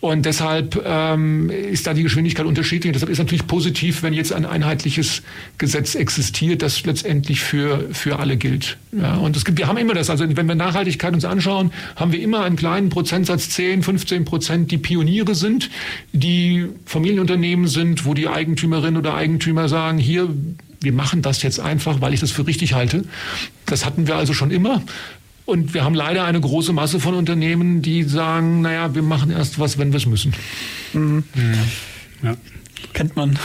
[0.00, 2.88] Und deshalb ähm, ist da die Geschwindigkeit unterschiedlich.
[2.88, 5.22] Und deshalb ist natürlich positiv, wenn jetzt ein einheitliches
[5.56, 8.76] Gesetz existiert, das letztendlich für, für alle gilt.
[8.92, 12.12] Ja, und es gibt, wir haben immer das, also wenn wir Nachhaltigkeit uns anschauen, haben
[12.12, 15.70] wir immer einen kleinen Prozentsatz, 10, 15 Prozent, die Pioniere sind,
[16.12, 20.28] die Familienunternehmen sind, wo die Eigentümerin oder Eigentümer sagen, hier,
[20.80, 23.04] wir machen das jetzt einfach, weil ich das für richtig halte.
[23.64, 24.82] Das hatten wir also schon immer.
[25.46, 29.58] Und wir haben leider eine große Masse von Unternehmen, die sagen, naja, wir machen erst
[29.58, 30.32] was, wenn wir es müssen.
[30.94, 31.24] Mhm.
[32.22, 32.34] Ja.
[32.94, 33.38] Kennt man.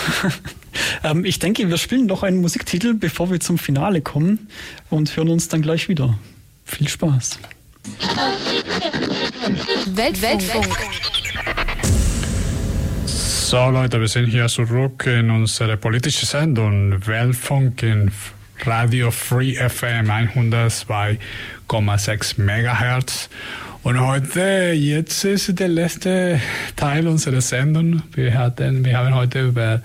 [1.03, 4.47] ähm, ich denke, wir spielen noch einen Musiktitel, bevor wir zum Finale kommen
[4.89, 6.17] und hören uns dann gleich wieder.
[6.65, 7.39] Viel Spaß.
[9.87, 10.77] Welt Weltfunk.
[13.05, 18.11] So Leute, wir sind hier zurück in unsere politische Sendung Weltfunk in
[18.63, 20.11] Radio Free FM
[21.69, 23.29] 102,6 Megahertz.
[23.81, 26.41] Und heute, jetzt ist der letzte
[26.75, 28.01] Teil unserer Sendung.
[28.13, 29.81] Wir, hatten, wir haben heute über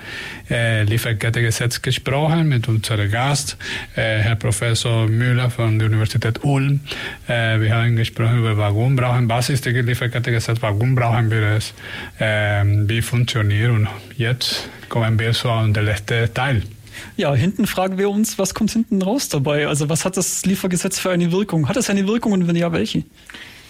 [0.51, 3.57] äh, Lieferkettengesetz gesprochen mit unserem Gast,
[3.95, 6.81] äh, Herr Professor Müller von der Universität Ulm.
[7.29, 11.73] Äh, wir haben gesprochen über warum brauchen, was ist das Lieferkettengesetz, warum brauchen wir es,
[12.19, 13.71] äh, wie funktioniert.
[13.71, 16.63] Und jetzt kommen wir zu dem letzten Teil.
[17.17, 19.67] Ja, hinten fragen wir uns, was kommt hinten raus dabei?
[19.67, 21.69] Also was hat das Liefergesetz für eine Wirkung?
[21.69, 23.05] Hat es eine Wirkung und wenn ja, welche?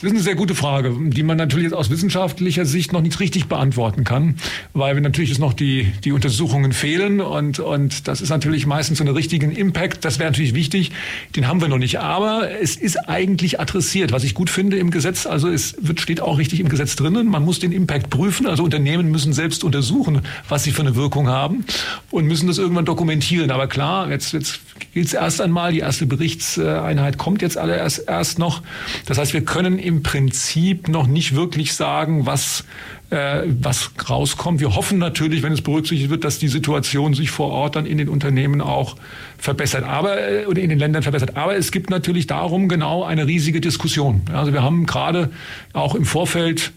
[0.05, 3.19] Das ist eine sehr gute Frage, die man natürlich jetzt aus wissenschaftlicher Sicht noch nicht
[3.21, 4.35] richtig beantworten kann,
[4.75, 8.99] weil wir natürlich jetzt noch die, die Untersuchungen fehlen und, und das ist natürlich meistens
[8.99, 10.05] so einen richtigen Impact.
[10.05, 10.93] Das wäre natürlich wichtig.
[11.37, 12.01] Den haben wir noch nicht.
[12.01, 15.25] Aber es ist eigentlich adressiert, was ich gut finde im Gesetz.
[15.25, 17.27] Also es wird, steht auch richtig im Gesetz drinnen.
[17.27, 18.47] Man muss den Impact prüfen.
[18.47, 21.65] Also Unternehmen müssen selbst untersuchen, was sie für eine Wirkung haben
[22.11, 23.51] und müssen das irgendwann dokumentieren.
[23.51, 24.61] Aber klar, jetzt, jetzt
[24.93, 25.73] gilt es erst einmal.
[25.73, 28.63] Die erste Berichtseinheit kommt jetzt alle erst, noch.
[29.07, 32.65] Das heißt, wir können im Prinzip noch nicht wirklich sagen, was,
[33.11, 34.61] äh, was rauskommt.
[34.61, 37.99] Wir hoffen natürlich, wenn es berücksichtigt wird, dass die Situation sich vor Ort dann in
[37.99, 38.97] den Unternehmen auch
[39.39, 41.37] verbessert, aber äh, oder in den Ländern verbessert.
[41.37, 44.23] Aber es gibt natürlich darum genau eine riesige Diskussion.
[44.33, 45.31] Also wir haben gerade
[45.73, 46.73] auch im Vorfeld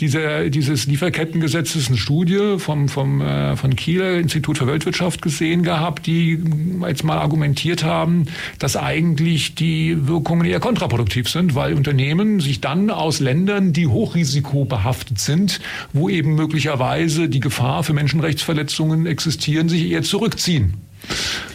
[0.00, 5.62] diese, dieses Lieferkettengesetz ist eine Studie vom, vom, äh, von Kieler Institut für Weltwirtschaft gesehen
[5.62, 6.38] gehabt, die
[6.86, 8.26] jetzt mal argumentiert haben,
[8.58, 15.18] dass eigentlich die Wirkungen eher kontraproduktiv sind, weil Unternehmen sich dann aus Ländern, die hochrisikobehaftet
[15.18, 15.60] sind,
[15.92, 20.74] wo eben möglicherweise die Gefahr für Menschenrechtsverletzungen existieren, sich eher zurückziehen.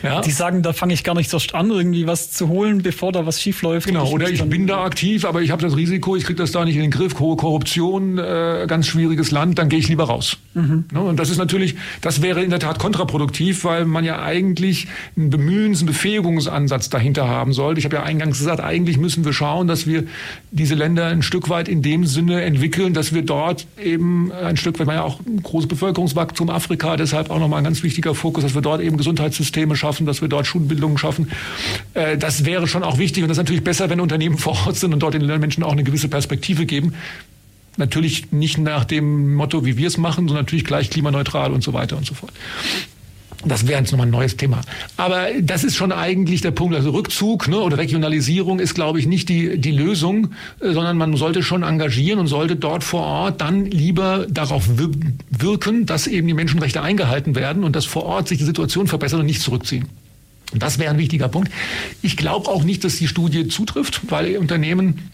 [0.04, 0.22] Ja.
[0.22, 3.26] Die sagen, da fange ich gar nicht erst an, irgendwie was zu holen, bevor da
[3.26, 3.88] was schief läuft.
[3.88, 6.66] Genau, oder ich bin da aktiv, aber ich habe das Risiko, ich kriege das da
[6.66, 10.38] nicht in den Griff, hohe Korruption, äh, ganz schwieriges Land, dann gehe ich lieber raus.
[10.54, 10.86] Mhm.
[10.92, 11.02] Ne?
[11.02, 15.30] Und das ist natürlich, das wäre in der Tat kontraproduktiv, weil man ja eigentlich einen
[15.30, 17.80] Bemühens-, einen Befähigungsansatz dahinter haben sollte.
[17.80, 20.06] Ich habe ja eingangs gesagt, eigentlich müssen wir schauen, dass wir
[20.52, 24.80] diese Länder ein Stück weit in dem Sinne entwickeln, dass wir dort eben ein Stück
[24.80, 28.44] weit, man ja auch ein großes Bevölkerungswachstum Afrika, deshalb auch nochmal ein ganz wichtiger Fokus,
[28.44, 28.98] dass wir dort eben
[29.42, 31.32] Gesundheitssysteme schaffen, dass wir dort Schulbildungen schaffen.
[31.94, 34.76] Äh, das wäre schon auch wichtig und das ist natürlich besser, wenn Unternehmen vor Ort
[34.78, 36.94] sind und dort den Menschen auch eine gewisse Perspektive geben.
[37.78, 41.74] Natürlich nicht nach dem Motto, wie wir es machen, sondern natürlich gleich klimaneutral und so
[41.74, 42.34] weiter und so fort.
[43.44, 44.62] Das wäre jetzt nochmal ein neues Thema.
[44.98, 46.76] Aber das ist schon eigentlich der Punkt.
[46.76, 50.30] Also Rückzug ne, oder Regionalisierung ist, glaube ich, nicht die, die Lösung,
[50.60, 54.70] äh, sondern man sollte schon engagieren und sollte dort vor Ort dann lieber darauf
[55.30, 59.20] wirken, dass eben die Menschenrechte eingehalten werden und dass vor Ort sich die Situation verbessert
[59.20, 59.88] und nicht zurückziehen.
[60.54, 61.52] Das wäre ein wichtiger Punkt.
[62.02, 65.10] Ich glaube auch nicht, dass die Studie zutrifft, weil Unternehmen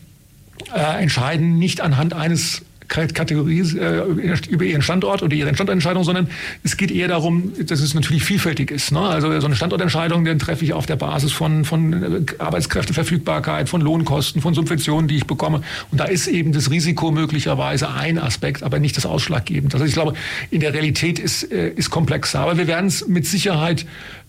[0.74, 4.04] äh, entscheiden nicht anhand eines Kategorie äh,
[4.50, 6.30] über ihren Standort oder ihre Standortentscheidung, sondern
[6.64, 8.92] es geht eher darum, dass es natürlich vielfältig ist.
[8.92, 9.00] Ne?
[9.00, 13.82] Also so eine Standortentscheidung, den treffe ich auf der Basis von, von äh, Arbeitskräfteverfügbarkeit, von
[13.82, 15.62] Lohnkosten, von Subventionen, die ich bekomme.
[15.92, 19.76] Und da ist eben das Risiko möglicherweise ein Aspekt, aber nicht das Ausschlaggebende.
[19.76, 20.14] Also ich glaube,
[20.52, 22.40] in der Realität ist, äh, ist komplexer.
[22.40, 23.86] Aber wir werden es mit Sicherheit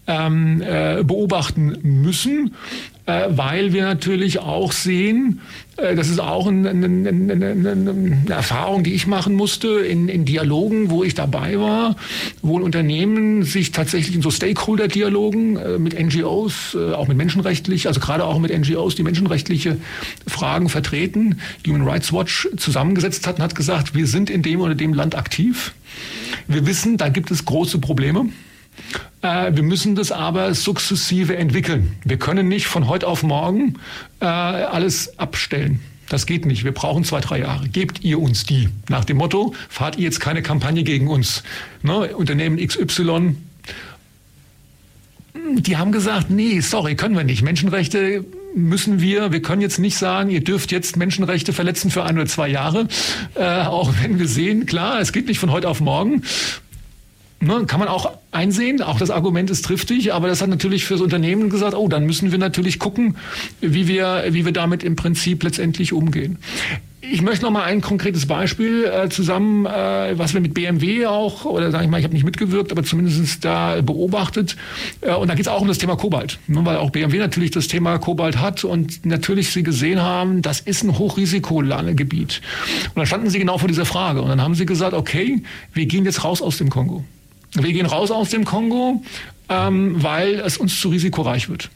[0.09, 2.54] ähm, äh, beobachten müssen,
[3.06, 5.40] äh, weil wir natürlich auch sehen,
[5.76, 10.24] äh, das ist auch ein, ein, ein, eine Erfahrung, die ich machen musste in, in
[10.24, 11.96] Dialogen, wo ich dabei war,
[12.42, 18.00] wo Unternehmen sich tatsächlich in so Stakeholder-Dialogen äh, mit NGOs, äh, auch mit menschenrechtlich, also
[18.00, 19.76] gerade auch mit NGOs, die menschenrechtliche
[20.26, 24.74] Fragen vertreten, Human Rights Watch zusammengesetzt hat und hat gesagt, wir sind in dem oder
[24.74, 25.74] dem Land aktiv.
[26.46, 28.26] Wir wissen, da gibt es große Probleme.
[29.22, 31.96] Äh, wir müssen das aber sukzessive entwickeln.
[32.04, 33.74] Wir können nicht von heute auf morgen
[34.20, 35.80] äh, alles abstellen.
[36.08, 36.64] Das geht nicht.
[36.64, 37.68] Wir brauchen zwei, drei Jahre.
[37.68, 38.68] Gebt ihr uns die.
[38.88, 41.42] Nach dem Motto, fahrt ihr jetzt keine Kampagne gegen uns.
[41.82, 42.16] Ne?
[42.16, 43.36] Unternehmen XY,
[45.56, 47.42] die haben gesagt, nee, sorry, können wir nicht.
[47.42, 48.24] Menschenrechte
[48.54, 52.26] müssen wir, wir können jetzt nicht sagen, ihr dürft jetzt Menschenrechte verletzen für ein oder
[52.26, 52.88] zwei Jahre,
[53.34, 56.22] äh, auch wenn wir sehen, klar, es geht nicht von heute auf morgen.
[57.40, 61.00] Ne, kann man auch einsehen, auch das Argument ist triftig, aber das hat natürlich fürs
[61.00, 63.16] Unternehmen gesagt, oh, dann müssen wir natürlich gucken,
[63.60, 66.38] wie wir, wie wir damit im Prinzip letztendlich umgehen.
[67.00, 71.46] Ich möchte noch mal ein konkretes Beispiel äh, zusammen, äh, was wir mit BMW auch,
[71.46, 74.56] oder sage ich mal, ich habe nicht mitgewirkt, aber zumindest da beobachtet.
[75.00, 77.52] Äh, und da geht es auch um das Thema Kobalt, ne, weil auch BMW natürlich
[77.52, 82.42] das Thema Kobalt hat und natürlich sie gesehen haben, das ist ein Hochrisikogebiet.
[82.88, 85.86] Und dann standen sie genau vor dieser Frage und dann haben sie gesagt, okay, wir
[85.86, 87.04] gehen jetzt raus aus dem Kongo.
[87.55, 89.03] Wir gehen raus aus dem Kongo,
[89.49, 91.70] ähm, weil es uns zu risikoreich wird.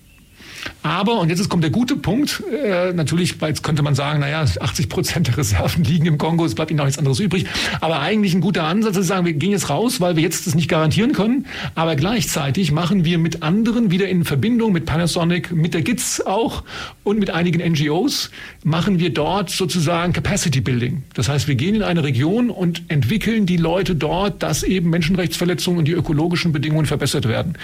[0.83, 4.89] Aber, und jetzt kommt der gute Punkt, äh, natürlich jetzt könnte man sagen, naja, 80
[4.89, 7.47] Prozent der Reserven liegen im Kongo, es bleibt ihnen auch nichts anderes übrig.
[7.81, 10.47] Aber eigentlich ein guter Ansatz ist zu sagen, wir gehen jetzt raus, weil wir jetzt
[10.47, 11.47] das nicht garantieren können.
[11.75, 16.65] Aber gleichzeitig machen wir mit anderen wieder in Verbindung, mit Panasonic, mit der GITS auch
[17.05, 18.31] und mit einigen NGOs,
[18.65, 21.05] machen wir dort sozusagen Capacity Building.
[21.15, 25.79] Das heißt, wir gehen in eine Region und entwickeln die Leute dort, dass eben Menschenrechtsverletzungen
[25.81, 27.55] und die ökologischen Bedingungen verbessert werden.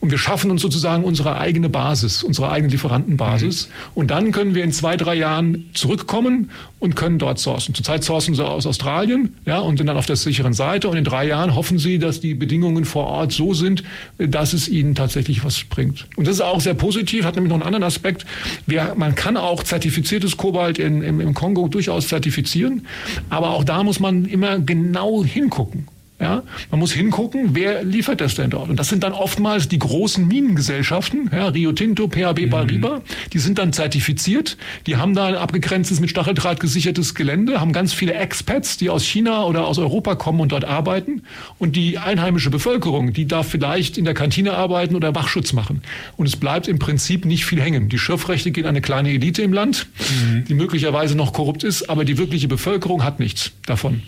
[0.00, 3.68] Und wir schaffen uns sozusagen unsere eigene Basis, unsere eigene Lieferantenbasis.
[3.68, 3.72] Mhm.
[3.94, 7.74] Und dann können wir in zwei, drei Jahren zurückkommen und können dort sourcen.
[7.74, 10.88] Zurzeit sourcen sie aus Australien ja, und sind dann auf der sicheren Seite.
[10.88, 13.82] Und in drei Jahren hoffen sie, dass die Bedingungen vor Ort so sind,
[14.18, 16.06] dass es ihnen tatsächlich was bringt.
[16.16, 18.26] Und das ist auch sehr positiv, hat nämlich noch einen anderen Aspekt.
[18.66, 22.86] Wir, man kann auch zertifiziertes Kobalt in, im, im Kongo durchaus zertifizieren.
[23.30, 25.88] Aber auch da muss man immer genau hingucken.
[26.24, 28.70] Ja, man muss hingucken, wer liefert das denn dort?
[28.70, 33.02] Und das sind dann oftmals die großen Minengesellschaften, ja, Rio Tinto, PHB Bariba, mhm.
[33.34, 34.56] die sind dann zertifiziert,
[34.86, 39.04] die haben da ein abgegrenztes, mit Stacheldraht gesichertes Gelände, haben ganz viele Expats, die aus
[39.04, 41.24] China oder aus Europa kommen und dort arbeiten.
[41.58, 45.82] Und die einheimische Bevölkerung, die darf vielleicht in der Kantine arbeiten oder Wachschutz machen.
[46.16, 47.90] Und es bleibt im Prinzip nicht viel hängen.
[47.90, 50.46] Die Schürfrechte gehen an eine kleine Elite im Land, mhm.
[50.46, 54.00] die möglicherweise noch korrupt ist, aber die wirkliche Bevölkerung hat nichts davon.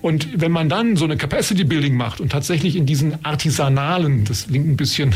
[0.00, 4.48] Und wenn man dann so eine Capacity Building macht und tatsächlich in diesen artisanalen, das
[4.48, 5.14] klingt ein bisschen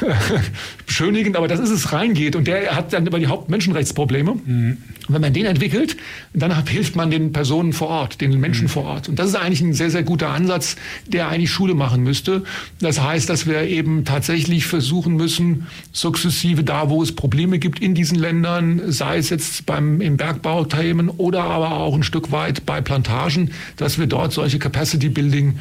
[0.86, 4.34] beschönigend, aber das ist es, reingeht und der hat dann über die Hauptmenschenrechtsprobleme.
[4.44, 4.78] Mhm.
[5.08, 5.96] Und wenn man den entwickelt,
[6.32, 8.68] dann hilft man den Personen vor Ort, den Menschen mhm.
[8.68, 9.08] vor Ort.
[9.08, 10.76] Und das ist eigentlich ein sehr, sehr guter Ansatz,
[11.06, 12.44] der eigentlich Schule machen müsste.
[12.80, 17.94] Das heißt, dass wir eben tatsächlich versuchen müssen, sukzessive da, wo es Probleme gibt in
[17.94, 22.80] diesen Ländern, sei es jetzt beim, im Bergbauthemen oder aber auch ein Stück weit bei
[22.80, 25.58] Plantagen, dass wir dort solche Capacity Building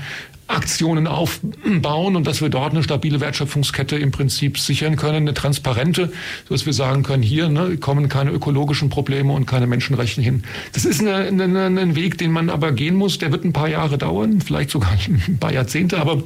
[0.52, 6.12] Aktionen aufbauen und dass wir dort eine stabile Wertschöpfungskette im Prinzip sichern können, eine transparente,
[6.48, 10.44] sodass wir sagen können, hier ne, kommen keine ökologischen Probleme und keine Menschenrechte hin.
[10.74, 13.18] Das ist eine, eine, ein Weg, den man aber gehen muss.
[13.18, 14.92] Der wird ein paar Jahre dauern, vielleicht sogar
[15.28, 16.24] ein paar Jahrzehnte, aber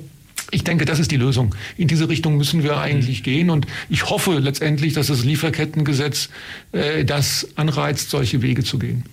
[0.52, 1.56] ich denke, das ist die Lösung.
[1.78, 3.50] In diese Richtung müssen wir eigentlich gehen.
[3.50, 6.30] Und ich hoffe letztendlich, dass das Lieferkettengesetz
[6.72, 9.04] äh, das anreizt, solche Wege zu gehen.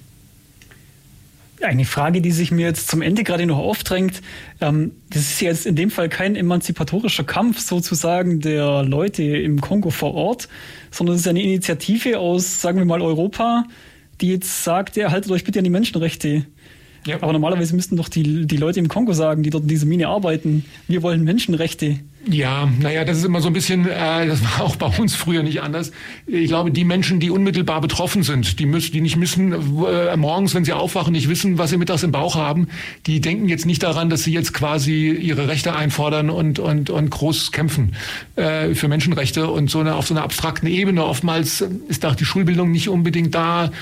[1.63, 4.21] Eine Frage, die sich mir jetzt zum Ende gerade noch aufdrängt.
[4.61, 9.91] Ähm, das ist jetzt in dem Fall kein emanzipatorischer Kampf sozusagen der Leute im Kongo
[9.91, 10.49] vor Ort,
[10.91, 13.65] sondern es ist eine Initiative aus, sagen wir mal, Europa,
[14.21, 16.47] die jetzt sagt, ja, haltet euch bitte an die Menschenrechte.
[17.07, 17.17] Ja.
[17.21, 20.09] Aber normalerweise müssten doch die, die Leute im Kongo sagen, die dort in dieser Mine
[20.09, 22.01] arbeiten, wir wollen Menschenrechte.
[22.29, 25.43] Ja, naja, das ist immer so ein bisschen, äh, das war auch bei uns früher
[25.43, 25.91] nicht anders.
[26.27, 30.55] Ich glaube, die Menschen, die unmittelbar betroffen sind, die müssen, die nicht müssen, äh, morgens,
[30.55, 32.69] wenn sie aufwachen, nicht wissen, was sie mittags im Bauch haben,
[33.07, 37.11] die denken jetzt nicht daran, dass sie jetzt quasi ihre Rechte einfordern und, und, und
[37.11, 37.97] groß kämpfen
[38.37, 41.05] äh, für Menschenrechte und so eine, auf so einer abstrakten Ebene.
[41.05, 43.73] Oftmals ist da die Schulbildung nicht unbedingt da,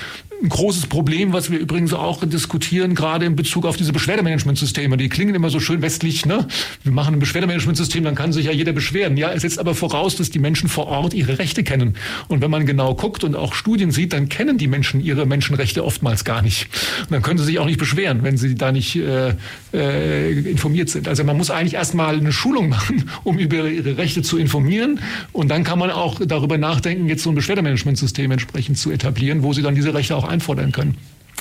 [0.43, 4.97] ein großes Problem, was wir übrigens auch diskutieren, gerade in Bezug auf diese Beschwerdemanagementsysteme.
[4.97, 6.49] Die klingen immer so schön westlich, ne?
[6.82, 9.16] Wir machen ein Beschwerdemanagementsystem, dann kann sich ja jeder beschweren.
[9.16, 11.97] Ja, es setzt aber voraus, dass die Menschen vor Ort ihre Rechte kennen.
[12.28, 15.85] Und wenn man genau guckt und auch Studien sieht, dann kennen die Menschen ihre Menschenrechte
[15.85, 16.68] oftmals gar nicht.
[17.03, 19.35] Und dann können sie sich auch nicht beschweren, wenn sie da nicht äh,
[19.72, 21.09] äh, informiert sind.
[21.09, 25.01] Also man muss eigentlich erstmal eine Schulung machen, um über ihre Rechte zu informieren.
[25.33, 29.53] Und dann kann man auch darüber nachdenken, jetzt so ein Beschwerdemanagementsystem entsprechend zu etablieren, wo
[29.53, 30.97] sie dann diese Rechte auch einfordern können.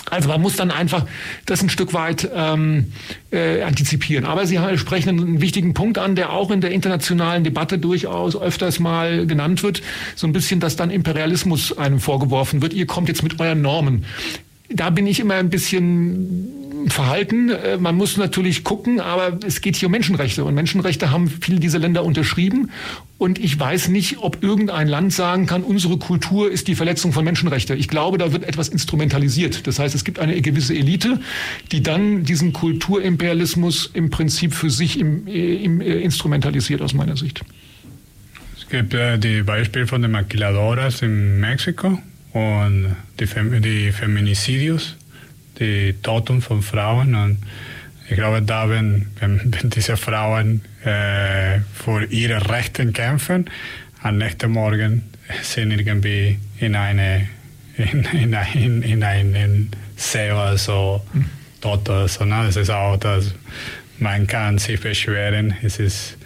[0.10, 1.05] Also man muss dann einfach
[1.45, 2.93] das ein Stück weit ähm,
[3.32, 4.26] äh, antizipieren.
[4.26, 8.80] Aber Sie sprechen einen wichtigen Punkt an, der auch in der internationalen Debatte durchaus öfters
[8.80, 9.82] mal genannt wird.
[10.16, 12.74] So ein bisschen, dass dann Imperialismus einem vorgeworfen wird.
[12.74, 14.05] Ihr kommt jetzt mit euren Normen.
[14.72, 17.49] Da bin ich immer ein bisschen verhalten.
[17.49, 21.60] Äh, man muss natürlich gucken, aber es geht hier um Menschenrechte und Menschenrechte haben viele
[21.60, 22.72] dieser Länder unterschrieben.
[23.20, 27.26] Und ich weiß nicht, ob irgendein Land sagen kann, unsere Kultur ist die Verletzung von
[27.26, 27.78] Menschenrechten.
[27.78, 29.67] Ich glaube, da wird etwas instrumentalisiert.
[29.67, 31.20] Das heißt, es gibt eine gewisse Elite,
[31.74, 37.17] die dann diesen Kulturimperialismus im Prinzip für sich im, äh, im, äh, instrumentalisiert aus meiner
[37.17, 37.41] Sicht.
[38.57, 42.01] Es gibt äh, die Beispiele von den Maquiladoras in Mexiko
[42.32, 44.95] und die, Fem die Feminicidios,
[45.59, 47.15] die Toten von Frauen.
[47.15, 47.39] Und
[48.10, 53.49] ich glaube, da, wenn, wenn, wenn diese Frauen äh, für ihre Rechte kämpfen,
[54.01, 55.03] am nächsten Morgen
[55.41, 57.28] sind irgendwie in eine
[57.78, 61.01] in, in, in, in einen See oder so
[61.62, 62.26] tot oder so.
[62.26, 62.47] Ne?
[62.47, 63.34] Es ist auch, dass
[63.99, 65.53] man kann sich beschweren.
[65.62, 66.18] Es ist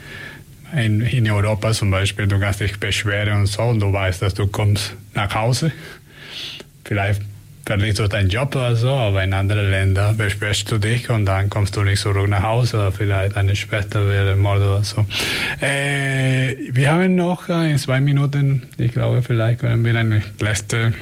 [0.75, 4.33] in, in Europa zum Beispiel, du kannst dich beschweren und so und du weißt, dass
[4.33, 5.71] du kommst nach Hause.
[6.85, 7.21] Vielleicht
[7.65, 11.49] verlierst du deinen Job oder so, aber in anderen Ländern beschwerst du dich und dann
[11.49, 15.05] kommst du nicht zurück nach Hause oder vielleicht deine Schwester wird ermordet oder so.
[15.61, 20.93] Äh, wir haben noch äh, in zwei Minuten, ich glaube, vielleicht können wir eine letzte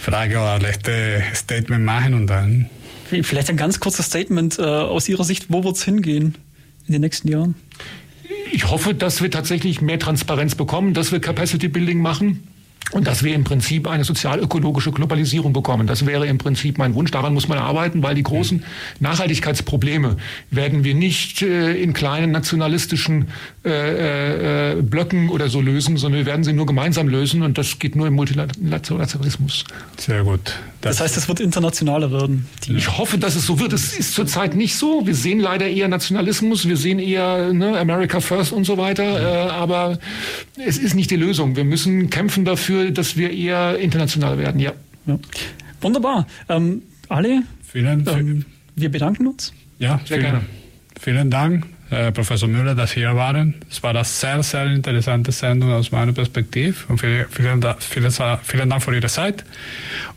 [0.00, 2.68] Frage oder letzte Statement machen und dann.
[3.04, 6.34] Vielleicht ein ganz kurzes Statement äh, aus Ihrer Sicht, wo wird es hingehen
[6.86, 7.54] in den nächsten Jahren?
[8.50, 12.42] Ich hoffe, dass wir tatsächlich mehr Transparenz bekommen, dass wir Capacity Building machen
[12.92, 15.86] und dass wir im Prinzip eine sozial-ökologische Globalisierung bekommen.
[15.86, 17.10] Das wäre im Prinzip mein Wunsch.
[17.10, 18.64] Daran muss man arbeiten, weil die großen
[19.00, 20.16] Nachhaltigkeitsprobleme
[20.50, 23.28] werden wir nicht äh, in kleinen nationalistischen
[23.64, 27.78] äh, äh, Blöcken oder so lösen, sondern wir werden sie nur gemeinsam lösen und das
[27.78, 29.64] geht nur im Multilateralismus.
[29.98, 30.54] Sehr gut.
[30.80, 32.46] Das, das heißt, es wird internationaler werden.
[32.68, 33.72] ich hoffe, dass es so wird.
[33.72, 35.06] Es ist zurzeit nicht so.
[35.06, 39.48] Wir sehen leider eher Nationalismus, wir sehen eher ne, America First und so weiter.
[39.48, 39.98] Äh, aber
[40.64, 41.56] es ist nicht die Lösung.
[41.56, 44.72] Wir müssen kämpfen dafür, dass wir eher international werden, ja.
[45.06, 45.18] ja.
[45.80, 46.26] Wunderbar.
[46.48, 49.52] Ähm, alle, vielen, ähm, wir bedanken uns.
[49.78, 50.40] Ja, sehr vielen, gerne.
[51.00, 53.54] Vielen Dank, äh, Professor Müller, dass Sie hier waren.
[53.70, 56.74] Es war eine sehr, sehr interessante Sendung aus meiner Perspektive.
[56.88, 58.10] Und vielen, vielen, vielen,
[58.42, 59.44] vielen Dank für Ihre Zeit.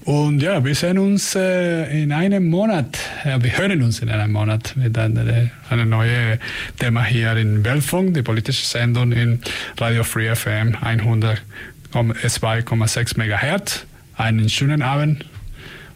[0.03, 2.97] Und ja, wir sehen uns äh, in einem Monat.
[3.23, 6.39] Wir hören uns in einem Monat mit einem eine neuen
[6.79, 9.39] Thema hier in Weltfunk, die politische Sendung in
[9.77, 11.41] Radio Free FM 100.
[11.91, 13.85] 2,6 Megahertz.
[14.15, 15.25] Einen schönen Abend.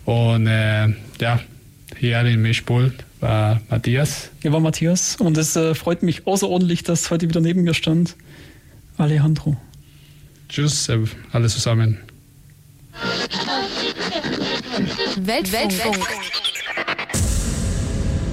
[0.06, 0.88] Und äh,
[1.20, 1.40] ja,
[1.98, 4.30] hier im Mischpult war Matthias.
[4.42, 5.16] Hier war Matthias.
[5.18, 8.16] Und es äh, freut mich außerordentlich, dass heute wieder neben mir stand
[8.98, 9.58] Alejandro.
[10.50, 11.00] Tschüss, äh,
[11.32, 12.00] alle zusammen.
[15.18, 15.54] Weltfunk.
[15.54, 16.08] Weltfunk.